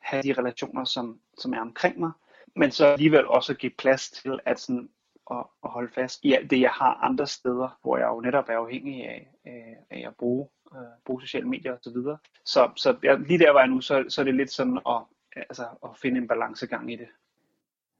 have 0.00 0.22
de 0.22 0.32
relationer, 0.32 0.84
som, 0.84 1.20
som 1.38 1.52
er 1.52 1.60
omkring 1.60 1.98
mig, 1.98 2.10
men 2.56 2.70
så 2.70 2.86
alligevel 2.86 3.26
også 3.26 3.54
give 3.54 3.72
plads 3.78 4.10
til 4.10 4.40
at, 4.46 4.60
sådan, 4.60 4.88
at, 5.30 5.44
at 5.64 5.70
holde 5.70 5.92
fast 5.94 6.20
i 6.22 6.32
alt 6.32 6.50
det, 6.50 6.60
jeg 6.60 6.70
har 6.70 6.94
andre 6.94 7.26
steder, 7.26 7.78
hvor 7.82 7.96
jeg 7.98 8.06
jo 8.06 8.20
netop 8.20 8.48
er 8.48 8.56
afhængig 8.56 9.08
af, 9.08 9.28
øh, 9.46 9.76
af, 9.90 10.04
at 10.06 10.14
bruge, 10.18 10.48
uh, 10.72 10.78
bruge 11.04 11.22
sociale 11.22 11.48
medier 11.48 11.72
osv. 11.72 11.82
Så, 11.82 11.90
videre. 11.90 12.18
så, 12.44 12.70
så 12.76 12.96
jeg, 13.02 13.20
lige 13.20 13.38
der 13.38 13.50
var 13.50 13.60
jeg 13.60 13.68
nu, 13.68 13.80
så, 13.80 14.04
så 14.08 14.20
er 14.20 14.24
det 14.24 14.34
lidt 14.34 14.52
sådan 14.52 14.80
at, 14.88 15.02
altså, 15.36 15.66
at 15.84 15.90
finde 16.02 16.20
en 16.20 16.28
balancegang 16.28 16.92
i 16.92 16.96
det. 16.96 17.08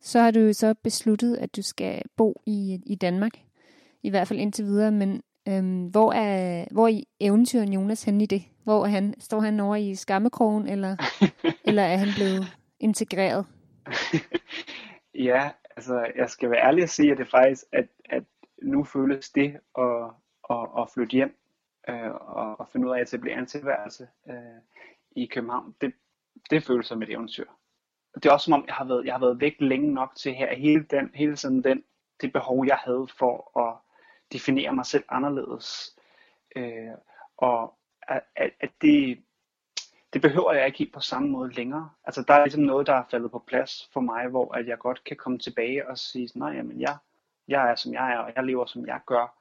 Så 0.01 0.21
har 0.21 0.31
du 0.31 0.53
så 0.53 0.75
besluttet, 0.75 1.37
at 1.37 1.57
du 1.57 1.63
skal 1.63 2.03
bo 2.17 2.43
i, 2.47 2.81
i 2.87 2.95
Danmark, 2.95 3.33
i 4.03 4.11
hvert 4.11 4.29
fald 4.29 4.39
indtil 4.39 4.65
videre, 4.65 4.93
men 4.93 5.23
Øhm, 5.49 5.87
hvor, 5.87 6.13
er, 6.13 6.65
hvor 6.71 6.89
er 6.89 7.03
eventyren 7.21 7.73
Jonas 7.73 8.05
henne 8.05 8.23
i 8.23 8.27
det? 8.27 8.43
Hvor 8.65 8.85
er 8.85 8.89
han? 8.89 9.21
Står 9.21 9.41
han 9.41 9.61
over 9.61 9.77
i 9.77 9.95
skammekrogen, 9.95 10.69
eller, 10.69 10.97
eller 11.69 11.83
er 11.83 11.97
han 11.97 12.09
blevet 12.17 12.45
integreret? 12.81 13.47
ja, 15.29 15.51
altså 15.77 16.07
jeg 16.17 16.31
skal 16.31 16.51
være 16.51 16.67
ærlig 16.67 16.83
og 16.83 16.89
sige, 16.89 17.13
at 17.13 17.19
det 17.19 17.29
faktisk, 17.29 17.65
at, 17.73 17.87
at 18.05 18.23
nu 18.63 18.85
føles 18.85 19.31
det 19.31 19.59
at, 19.79 20.11
at, 20.51 20.69
at 20.79 20.91
flytte 20.95 21.13
hjem 21.13 21.37
øh, 21.89 22.11
og, 22.11 22.61
og 22.61 22.69
finde 22.73 22.87
ud 22.87 22.93
af 22.93 23.01
at 23.01 23.03
etablere 23.03 23.39
en 23.39 23.47
tilværelse 23.47 24.09
øh, 24.29 24.61
i 25.17 25.27
København, 25.27 25.75
det, 25.81 25.93
det 26.51 26.65
føles 26.65 26.87
som 26.87 27.03
et 27.03 27.11
eventyr. 27.11 27.47
Det 28.15 28.27
er 28.27 28.33
også 28.33 28.45
som 28.45 28.53
om, 28.53 28.65
jeg 28.67 28.75
har 28.75 28.85
været, 28.85 29.05
jeg 29.05 29.15
har 29.15 29.21
været 29.21 29.41
væk 29.41 29.57
længe 29.59 29.95
nok 29.95 30.15
til 30.17 30.35
her, 30.35 30.55
hele, 30.55 30.85
den, 30.91 31.11
hele 31.15 31.37
sådan 31.37 31.63
den, 31.63 31.85
det 32.21 32.33
behov, 32.33 32.67
jeg 32.67 32.79
havde 32.85 33.07
for 33.19 33.59
at 33.61 33.90
definere 34.33 34.75
mig 34.75 34.87
selv 34.87 35.05
anderledes. 35.09 35.97
Øh, 36.57 36.95
og 37.37 37.75
at, 38.03 38.23
at 38.61 38.71
det, 38.83 39.25
det 40.13 40.23
behøver 40.23 40.53
jeg 40.53 40.67
ikke 40.67 40.79
helt 40.79 40.95
på 40.95 41.01
samme 41.01 41.29
måde 41.29 41.53
længere. 41.53 41.91
Altså 42.05 42.25
der 42.29 42.35
er 42.35 42.45
ligesom 42.45 42.63
noget, 42.63 42.87
der 42.87 42.95
er 42.95 43.05
faldet 43.11 43.31
på 43.31 43.45
plads 43.47 43.89
for 43.93 44.01
mig, 44.01 44.29
hvor 44.29 44.55
at 44.55 44.67
jeg 44.67 44.79
godt 44.79 45.05
kan 45.05 45.17
komme 45.17 45.39
tilbage 45.39 45.89
og 45.89 45.99
sige, 45.99 46.31
nej, 46.35 46.51
jamen 46.51 46.81
jeg, 46.81 46.97
jeg 47.49 47.71
er 47.71 47.75
som 47.75 47.93
jeg 47.93 48.13
er, 48.13 48.19
og 48.19 48.33
jeg 48.37 48.45
lever 48.45 48.67
som 48.67 48.87
jeg 48.87 49.01
gør. 49.07 49.37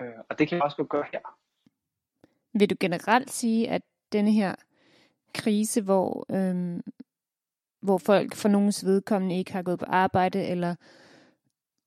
Øh, 0.00 0.18
og 0.28 0.38
det 0.38 0.48
kan 0.48 0.56
jeg 0.56 0.64
også 0.64 0.76
godt 0.76 0.88
gøre 0.88 1.04
her. 1.12 1.20
Vil 2.52 2.70
du 2.70 2.76
generelt 2.80 3.30
sige, 3.30 3.68
at 3.68 3.82
denne 4.12 4.32
her 4.32 4.54
krise, 5.34 5.82
hvor, 5.82 6.26
øhm, 6.30 6.82
hvor 7.80 7.98
folk 7.98 8.34
for 8.34 8.48
nogens 8.48 8.84
vedkommende 8.84 9.38
ikke 9.38 9.52
har 9.52 9.62
gået 9.62 9.78
på 9.78 9.84
arbejde, 9.88 10.44
eller 10.44 10.74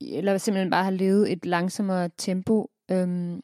eller 0.01 0.37
simpelthen 0.37 0.71
bare 0.71 0.83
har 0.83 0.91
levet 0.91 1.31
et 1.31 1.45
langsommere 1.45 2.09
tempo, 2.17 2.69
øhm, 2.91 3.41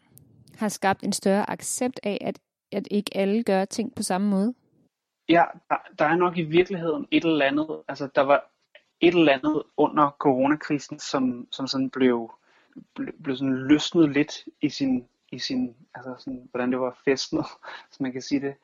har 0.57 0.69
skabt 0.69 1.03
en 1.03 1.13
større 1.13 1.49
accept 1.49 1.99
af, 2.03 2.17
at, 2.21 2.39
at 2.71 2.87
ikke 2.91 3.17
alle 3.17 3.43
gør 3.43 3.65
ting 3.65 3.95
på 3.95 4.03
samme 4.03 4.27
måde? 4.27 4.53
Ja, 5.29 5.43
der, 5.69 5.75
der 5.99 6.05
er 6.05 6.15
nok 6.15 6.37
i 6.37 6.41
virkeligheden 6.41 7.07
et 7.11 7.25
eller 7.25 7.45
andet, 7.45 7.81
altså 7.87 8.09
der 8.15 8.21
var 8.21 8.51
et 9.01 9.15
eller 9.15 9.33
andet 9.33 9.63
under 9.77 10.09
coronakrisen, 10.19 10.99
som, 10.99 11.47
som 11.51 11.67
sådan 11.67 11.89
blev, 11.89 12.31
blev, 12.95 13.13
blev 13.23 13.35
sådan 13.35 13.55
løsnet 13.55 14.11
lidt 14.11 14.45
i 14.61 14.69
sin, 14.69 15.07
i 15.31 15.39
sin 15.39 15.75
altså 15.95 16.15
sådan, 16.17 16.47
hvordan 16.51 16.71
det 16.71 16.79
var 16.79 16.97
festnet, 17.05 17.45
som 17.91 18.03
man 18.03 18.11
kan 18.11 18.21
sige 18.21 18.41
det. 18.41 18.55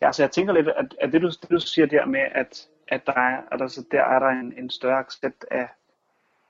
Ja, 0.00 0.12
så 0.12 0.22
jeg 0.22 0.30
tænker 0.30 0.52
lidt, 0.52 0.68
at, 0.68 0.94
at 1.00 1.12
det, 1.12 1.22
du, 1.22 1.28
det 1.28 1.50
du 1.50 1.60
siger 1.60 1.86
der 1.86 2.06
med, 2.06 2.20
at, 2.20 2.68
at 2.88 3.06
der 3.06 3.12
er, 3.12 3.42
at 3.52 3.62
altså, 3.62 3.84
der 3.90 4.02
er 4.02 4.18
der 4.18 4.28
en, 4.28 4.58
en 4.58 4.70
større 4.70 4.98
accept 4.98 5.44
af, 5.50 5.68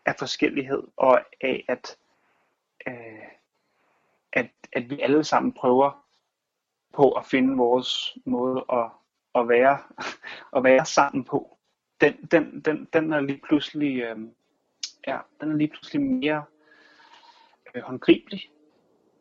af 0.07 0.15
forskellighed, 0.19 0.83
og 0.97 1.21
af 1.41 1.65
at, 1.69 1.97
øh, 2.87 3.29
at, 4.33 4.51
at 4.73 4.91
vi 4.91 5.01
alle 5.01 5.25
sammen 5.25 5.53
prøver 5.53 6.07
på 6.93 7.13
at 7.13 7.27
finde 7.27 7.57
vores 7.57 8.17
måde 8.25 8.65
at, 8.73 8.91
at, 9.35 9.49
være, 9.49 9.79
at 10.57 10.65
være 10.65 10.87
sammen 10.87 11.25
på. 11.25 11.59
Den, 12.01 12.15
den, 12.31 12.61
den, 12.61 12.89
den 12.93 13.13
er 13.13 13.21
lige 13.21 13.41
pludselig, 13.45 14.03
øh, 14.03 14.19
ja, 15.07 15.19
den 15.41 15.53
er 15.53 15.57
lige 15.57 15.69
pludselig 15.69 16.03
mere 16.03 16.45
øh, 17.75 17.83
håndgribelig, 17.83 18.51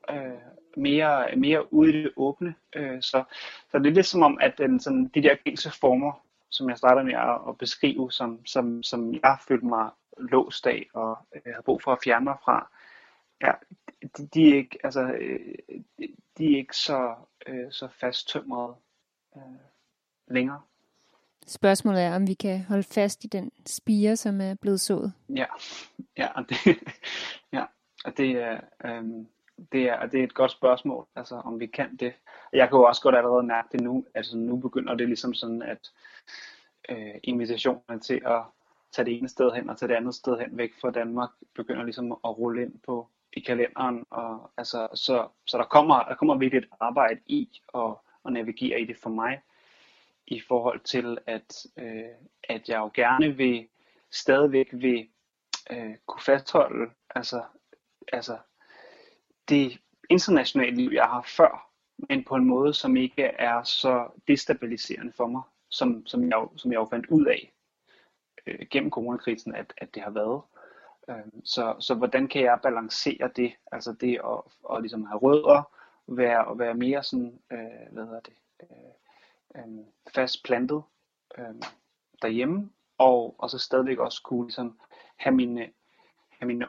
øh, 0.10 0.32
mere, 0.78 1.36
mere 1.36 1.74
ude 1.74 1.90
i 1.90 2.04
det 2.04 2.12
åbne. 2.16 2.56
Øh, 2.76 3.02
så, 3.02 3.24
så 3.72 3.80
det 3.80 3.88
er 3.88 3.94
lidt 3.94 4.06
som 4.06 4.22
om, 4.22 4.38
at 4.42 4.58
den, 4.58 4.80
sådan, 4.80 5.08
de 5.08 5.24
der 5.24 5.36
gængse 5.36 5.72
former, 5.80 6.26
som 6.50 6.70
jeg 6.70 6.78
starter 6.78 7.04
med 7.04 7.14
at, 7.14 7.50
at 7.50 7.58
beskrive, 7.58 8.12
som, 8.12 8.46
som, 8.46 8.84
som 8.84 9.14
jeg 9.14 9.38
følte 9.48 9.66
mig 9.66 9.90
låst 10.22 10.68
af 10.68 10.88
og 10.94 11.18
øh, 11.36 11.54
har 11.56 11.62
brug 11.62 11.82
for 11.82 11.92
at 11.92 12.00
fjerne 12.04 12.24
mig 12.24 12.38
fra, 12.44 12.72
ja, 13.42 13.52
de, 14.18 14.28
de 14.28 14.50
er 14.50 14.56
ikke, 14.58 14.78
altså, 14.84 15.02
øh, 15.02 15.56
de 16.38 16.54
er 16.54 16.58
ikke 16.58 16.78
så, 16.78 17.16
øh, 17.48 17.72
så 17.72 17.88
fasttømrede 18.00 18.76
øh, 19.36 19.42
længere. 20.28 20.62
Spørgsmålet 21.48 22.02
er, 22.02 22.16
om 22.16 22.28
vi 22.28 22.34
kan 22.34 22.64
holde 22.64 22.84
fast 22.84 23.24
i 23.24 23.28
den 23.28 23.52
spire, 23.66 24.16
som 24.16 24.42
er 24.42 24.56
blevet 24.62 24.82
sået. 24.82 25.14
Ja, 25.30 25.46
ja, 26.18 26.28
og 26.36 26.46
det, 26.50 26.58
ja, 27.54 27.66
og 28.06 28.18
det, 28.18 28.32
er, 28.32 28.60
øh, 28.86 29.04
det, 29.72 29.90
er, 29.90 30.06
det 30.06 30.20
er 30.20 30.24
et 30.24 30.34
godt 30.34 30.52
spørgsmål, 30.52 31.08
altså 31.16 31.36
om 31.36 31.60
vi 31.60 31.66
kan 31.66 31.96
det. 31.96 32.14
Jeg 32.54 32.70
kan 32.70 32.78
jo 32.78 32.84
også 32.84 33.02
godt 33.02 33.16
allerede 33.16 33.44
mærke 33.44 33.68
det 33.72 33.82
nu, 33.82 34.06
altså 34.14 34.38
nu 34.38 34.58
begynder 34.58 34.94
det 34.94 35.08
ligesom 35.08 35.34
sådan, 35.34 35.62
at 35.62 35.92
øh, 36.90 37.16
invitationen 37.24 38.00
til 38.00 38.22
at 38.26 38.42
tage 38.92 39.06
det 39.06 39.18
ene 39.18 39.30
sted 39.30 39.52
hen 39.52 39.70
og 39.70 39.78
tage 39.78 39.90
det 39.90 39.96
andet 39.96 40.16
sted 40.16 40.40
hen 40.40 40.58
væk 40.58 40.72
fra 40.82 40.92
Danmark, 40.92 41.30
begynder 41.56 41.84
ligesom 41.84 42.12
at 42.12 42.38
rulle 42.38 42.62
ind 42.62 42.80
på 42.86 43.10
i 43.34 43.40
kalenderen. 43.40 44.06
Og, 44.10 44.52
altså, 44.58 44.88
så, 44.94 45.28
så 45.48 45.58
der 45.58 45.64
kommer, 45.64 46.04
der 46.04 46.16
kommer 46.16 46.38
virkelig 46.38 46.58
et 46.58 46.70
arbejde 46.80 47.20
i 47.26 47.50
at, 47.76 47.96
at 48.26 48.34
navigere 48.34 48.82
i 48.82 48.86
det 48.86 48.98
for 48.98 49.10
mig, 49.10 49.42
i 50.28 50.42
forhold 50.48 50.80
til, 50.80 51.18
at, 51.28 51.66
øh, 51.78 52.04
at 52.44 52.70
jeg 52.70 52.78
jo 52.78 52.92
gerne 52.94 53.32
vil 53.38 53.68
stadigvæk 54.12 54.68
vil 54.72 55.08
øh, 55.72 55.96
kunne 56.06 56.22
fastholde 56.22 56.92
altså, 57.16 57.44
altså 58.14 58.38
det 59.50 59.80
internationale 60.10 60.76
liv, 60.76 60.92
jeg 60.94 61.06
har 61.06 61.22
før, 61.22 61.72
men 62.10 62.24
på 62.24 62.36
en 62.36 62.46
måde, 62.46 62.74
som 62.74 62.98
ikke 62.98 63.24
er 63.24 63.64
så 63.64 64.08
destabiliserende 64.28 65.12
for 65.12 65.28
mig, 65.28 65.42
som, 65.70 66.06
som, 66.06 66.30
jeg, 66.30 66.48
som 66.56 66.72
jeg 66.72 66.80
jo 66.80 66.88
fandt 66.92 67.06
ud 67.08 67.26
af 67.26 67.54
øh, 68.48 68.60
gennem 68.70 68.92
coronakrisen, 68.92 69.56
at, 69.56 69.74
at 69.78 69.96
det 69.96 70.04
har 70.04 70.12
været. 70.12 70.42
Øh, 71.10 71.42
så, 71.44 71.76
så 71.80 71.96
hvordan 71.96 72.28
kan 72.28 72.42
jeg 72.42 72.60
balancere 72.64 73.30
det, 73.36 73.54
altså 73.72 73.94
det 74.02 74.20
at, 74.26 74.42
at 74.76 74.82
ligesom 74.82 75.06
have 75.06 75.20
rødder, 75.20 75.72
være, 76.08 76.46
og 76.46 76.60
være 76.60 76.74
mere 76.74 77.04
sådan, 77.04 77.40
øh, 77.52 77.92
hvad 77.92 78.04
hedder 78.04 78.20
det, 78.20 78.34
øh, 78.62 79.62
øh, 79.62 79.86
fast 80.16 80.44
plantet 80.44 80.84
øh, 81.38 81.56
derhjemme, 82.22 82.70
og, 82.98 83.36
og 83.38 83.50
så 83.50 83.58
stadigvæk 83.58 83.98
også 83.98 84.22
kunne 84.24 84.46
ligesom 84.46 84.80
have 85.16 85.36
mine, 85.36 85.68
have 86.30 86.48
mine 86.48 86.66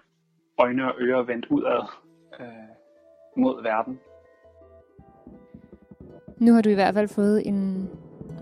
øjne 0.59 0.93
og 0.95 1.01
ører 1.01 1.23
vendt 1.23 1.47
udad 1.47 1.83
øh, 2.41 2.47
mod 3.37 3.63
verden. 3.63 4.01
Nu 6.37 6.53
har 6.53 6.63
du 6.63 6.71
i 6.71 6.75
hvert 6.75 6.95
fald 6.95 7.09
fået 7.09 7.47
en 7.47 7.91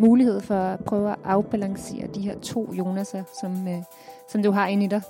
mulighed 0.01 0.40
for 0.40 0.55
at 0.55 0.84
prøve 0.84 1.11
at 1.11 1.16
afbalancere 1.24 2.07
de 2.07 2.20
her 2.20 2.40
to 2.40 2.64
Jonas'er, 2.64 3.40
som, 3.40 3.68
øh, 3.68 3.82
som 4.28 4.42
du 4.42 4.51
har 4.51 4.66
inde 4.66 4.84
i 4.84 4.88
dig. 4.88 5.03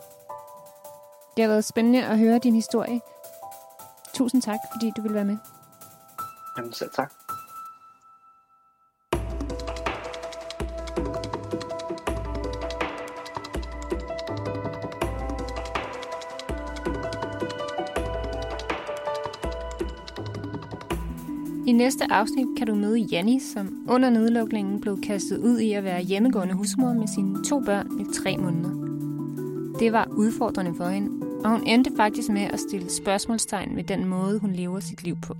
Det 1.36 1.44
har 1.44 1.48
været 1.48 1.64
spændende 1.64 2.04
at 2.04 2.18
høre 2.18 2.38
din 2.38 2.54
historie. 2.54 3.00
Tusind 4.14 4.42
tak, 4.42 4.58
fordi 4.72 4.92
du 4.96 5.02
vil 5.02 5.14
være 5.14 5.24
med. 5.24 5.36
Jamen 6.56 6.72
selv 6.72 6.90
tak. 6.96 7.19
Næste 21.90 22.12
afsnit 22.12 22.46
kan 22.56 22.66
du 22.66 22.74
møde 22.74 22.98
Janni, 22.98 23.40
som 23.40 23.86
under 23.88 24.10
nedlukningen 24.10 24.80
blev 24.80 25.00
kastet 25.00 25.38
ud 25.38 25.58
i 25.58 25.72
at 25.72 25.84
være 25.84 26.02
hjemmegående 26.02 26.54
husmor 26.54 26.92
med 26.92 27.06
sine 27.06 27.44
to 27.44 27.60
børn 27.60 28.00
i 28.00 28.04
tre 28.14 28.36
måneder. 28.36 28.70
Det 29.78 29.92
var 29.92 30.08
udfordrende 30.10 30.74
for 30.76 30.88
hende, 30.88 31.26
og 31.44 31.50
hun 31.50 31.66
endte 31.66 31.90
faktisk 31.96 32.28
med 32.28 32.42
at 32.42 32.60
stille 32.60 32.90
spørgsmålstegn 32.90 33.76
ved 33.76 33.84
den 33.84 34.08
måde, 34.08 34.38
hun 34.38 34.52
lever 34.52 34.80
sit 34.80 35.04
liv 35.04 35.16
på. 35.22 35.34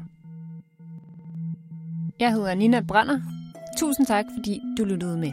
Jeg 2.20 2.32
hedder 2.32 2.54
Nina 2.54 2.80
Brander. 2.80 3.20
Tusind 3.78 4.06
tak, 4.06 4.24
fordi 4.36 4.60
du 4.78 4.84
lyttede 4.84 5.18
med. 5.18 5.32